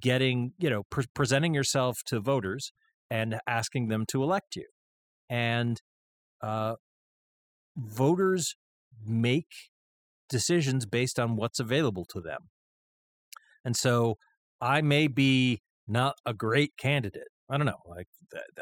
[0.00, 2.72] getting, you know, pre- presenting yourself to voters
[3.10, 4.66] and asking them to elect you.
[5.28, 5.80] And
[6.42, 6.76] uh,
[7.76, 8.56] voters
[9.04, 9.52] make
[10.28, 12.48] decisions based on what's available to them.
[13.64, 14.18] And so
[14.60, 17.28] I may be not a great candidate.
[17.48, 17.82] I don't know.
[17.86, 18.08] Like,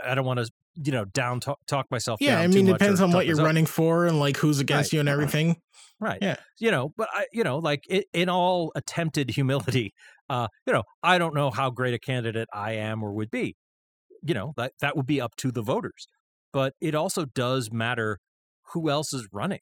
[0.04, 2.20] I don't want to, you know, down talk, talk myself.
[2.20, 4.94] Yeah, I mean, depends on what you're myself- running for and like who's against Right.
[4.94, 5.60] you and everything.
[6.00, 6.18] Right.
[6.20, 6.36] Yeah.
[6.58, 9.94] You know, but I, you know, like it, in all attempted humility,
[10.30, 13.56] uh, you know, I don't know how great a candidate I am or would be.
[14.22, 16.06] You know, that that would be up to the voters.
[16.52, 18.18] But it also does matter
[18.72, 19.60] who else is running.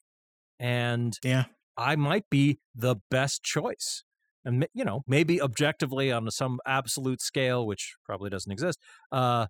[0.59, 1.45] And Yeah.
[1.77, 4.03] I might be the best choice.
[4.43, 8.79] And you know, maybe objectively on some absolute scale, which probably doesn't exist,
[9.11, 9.47] uh,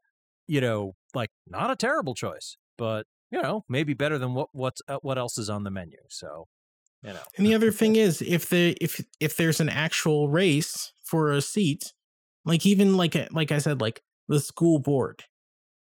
[0.51, 4.81] you know, like not a terrible choice, but you know, maybe better than what what's
[4.89, 5.97] uh, what else is on the menu.
[6.09, 6.47] So,
[7.03, 10.93] you know, And the other thing is, if the if if there's an actual race
[11.03, 11.93] for a seat,
[12.45, 15.23] like even like like I said, like the school board,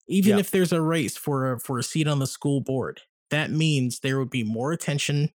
[0.07, 0.39] even Yeah.
[0.39, 3.01] if there's a race for a for a seat on the school board,
[3.31, 5.31] that means there would be more attention.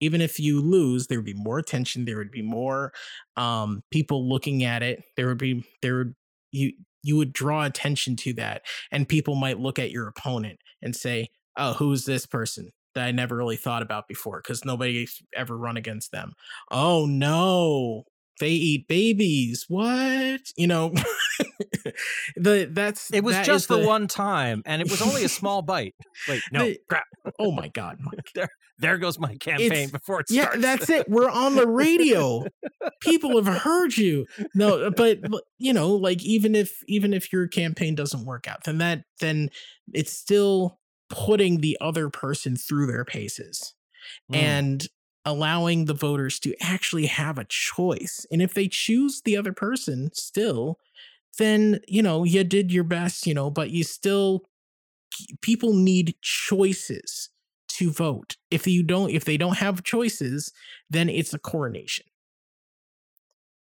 [0.00, 2.04] Even if you lose, there would be more attention.
[2.06, 2.92] There would be more
[3.36, 5.04] um, people looking at it.
[5.16, 6.14] There would be there would
[6.52, 6.72] you
[7.04, 11.28] you would draw attention to that, and people might look at your opponent and say,
[11.56, 15.76] "Oh, who's this person?" that I never really thought about before because nobody's ever run
[15.76, 16.32] against them.
[16.70, 18.04] Oh no,
[18.40, 19.66] they eat babies.
[19.68, 20.40] What?
[20.56, 20.94] You know,
[22.36, 25.28] the that's it was that just is the, one time, and it was only a
[25.28, 25.94] small bite.
[26.28, 27.04] Wait, no, The- crap!
[27.38, 28.48] Oh my god, Mike.
[28.78, 30.60] There goes my campaign It's- before it Yeah, starts.
[30.62, 31.08] that's it.
[31.08, 32.44] We're on the radio.
[33.00, 34.26] People have heard you.
[34.54, 38.64] No, but but, you know, like even if even if your campaign doesn't work out,
[38.64, 39.50] then that then
[39.92, 43.74] it's still putting the other person through their paces.
[44.30, 44.36] Mm.
[44.36, 44.86] and
[45.24, 48.26] allowing the voters to actually have a choice.
[48.30, 50.78] And if they choose the other person still,
[51.38, 54.42] then, you know, you did your best, you know, but you still
[55.40, 57.30] people need choices
[57.74, 58.36] to vote.
[58.50, 60.52] If you don't if they don't have choices,
[60.90, 62.06] then it's a coronation.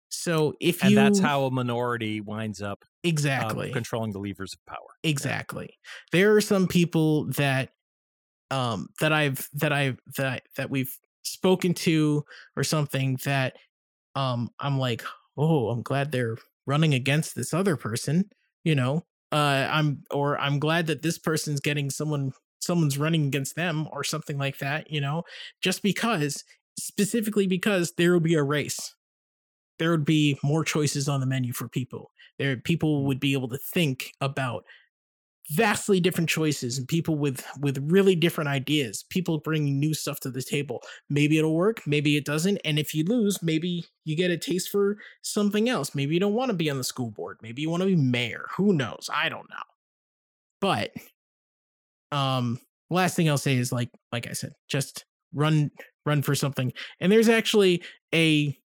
[0.08, 4.54] So if and you that's how a minority winds up um, exactly controlling the levers
[4.54, 4.88] of power.
[5.02, 5.70] exactly
[6.12, 7.70] there are some people that
[8.50, 10.92] um that i've that i've that that we've
[11.22, 12.24] spoken to
[12.56, 13.56] or something that
[14.14, 15.04] um i'm like
[15.36, 16.36] oh i'm glad they're
[16.66, 18.24] running against this other person
[18.64, 23.56] you know uh i'm or i'm glad that this person's getting someone someone's running against
[23.56, 25.22] them or something like that you know
[25.62, 26.44] just because
[26.78, 28.94] specifically because there would be a race.
[29.78, 32.10] There would be more choices on the menu for people.
[32.38, 34.64] There, people would be able to think about
[35.50, 40.28] vastly different choices and people with with really different ideas people bringing new stuff to
[40.28, 40.82] the table.
[41.08, 44.70] Maybe it'll work maybe it doesn't and if you lose maybe you get a taste
[44.70, 45.94] for something else.
[45.94, 47.94] Maybe you don't want to be on the school board maybe you want to be
[47.94, 49.08] mayor who knows?
[49.14, 49.56] I don't know.
[50.60, 50.90] But
[52.12, 52.58] um
[52.90, 55.04] last thing i'll say is like like i said just
[55.34, 55.70] run
[56.06, 56.72] run for something.
[57.00, 57.82] And there's actually
[58.14, 58.56] a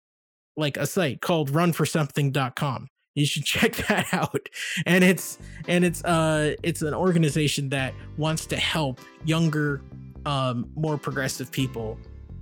[0.55, 4.47] like a site called runforsomething.com you should check that out.
[4.85, 5.37] And it's
[5.67, 9.81] and it's uh it's an organization that wants to help younger
[10.25, 11.97] um more progressive people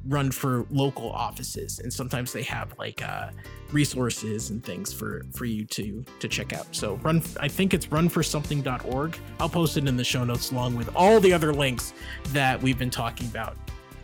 [0.10, 3.30] run for local offices and sometimes they have like uh
[3.72, 6.68] resources and things for for you to to check out.
[6.76, 10.90] So run i think it's runforsomething.org i'll post it in the show notes along with
[10.96, 11.94] all the other links
[12.30, 13.56] that we've been talking about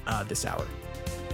[0.07, 0.65] uh this hour.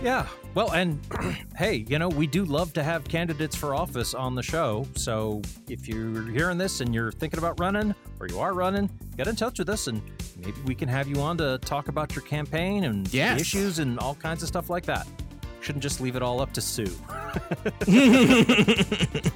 [0.02, 0.28] Yeah.
[0.54, 1.00] Well, and
[1.58, 4.86] hey, you know, we do love to have candidates for office on the show.
[4.96, 9.28] So if you're hearing this and you're thinking about running or you are running, get
[9.28, 10.02] in touch with us and
[10.38, 13.40] maybe we can have you on to talk about your campaign and Yes.
[13.40, 15.08] issues and all kinds of stuff like that.
[15.62, 16.86] Shouldn't just leave it all up to Sue.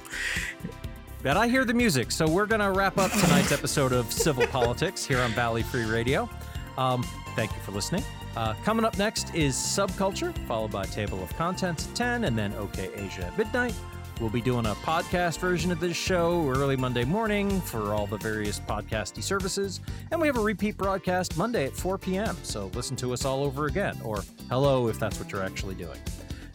[1.22, 4.46] But I hear the music, so we're going to wrap up tonight's episode of Civil
[4.46, 6.30] Politics here on Valley Free Radio.
[6.78, 7.02] Um,
[7.34, 8.04] thank you for listening.
[8.36, 12.52] Uh, coming up next is Subculture, followed by Table of Contents at 10, and then
[12.54, 13.74] OK Asia at midnight.
[14.20, 18.16] We'll be doing a podcast version of this show early Monday morning for all the
[18.16, 19.80] various podcasty services.
[20.10, 22.36] And we have a repeat broadcast Monday at 4 p.m.
[22.42, 25.98] So listen to us all over again, or hello if that's what you're actually doing.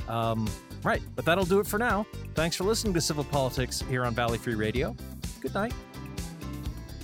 [0.08, 0.50] Um,
[0.84, 2.06] right, but that'll do it for now.
[2.34, 4.96] Thanks for listening to Civil Politics here on Valley Free Radio.
[5.40, 5.74] Good night.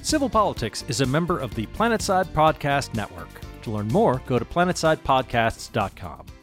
[0.01, 3.46] Civil Politics is a member of the Planetside Podcast Network.
[3.67, 6.36] To learn more, go to planetsidepodcasts.com.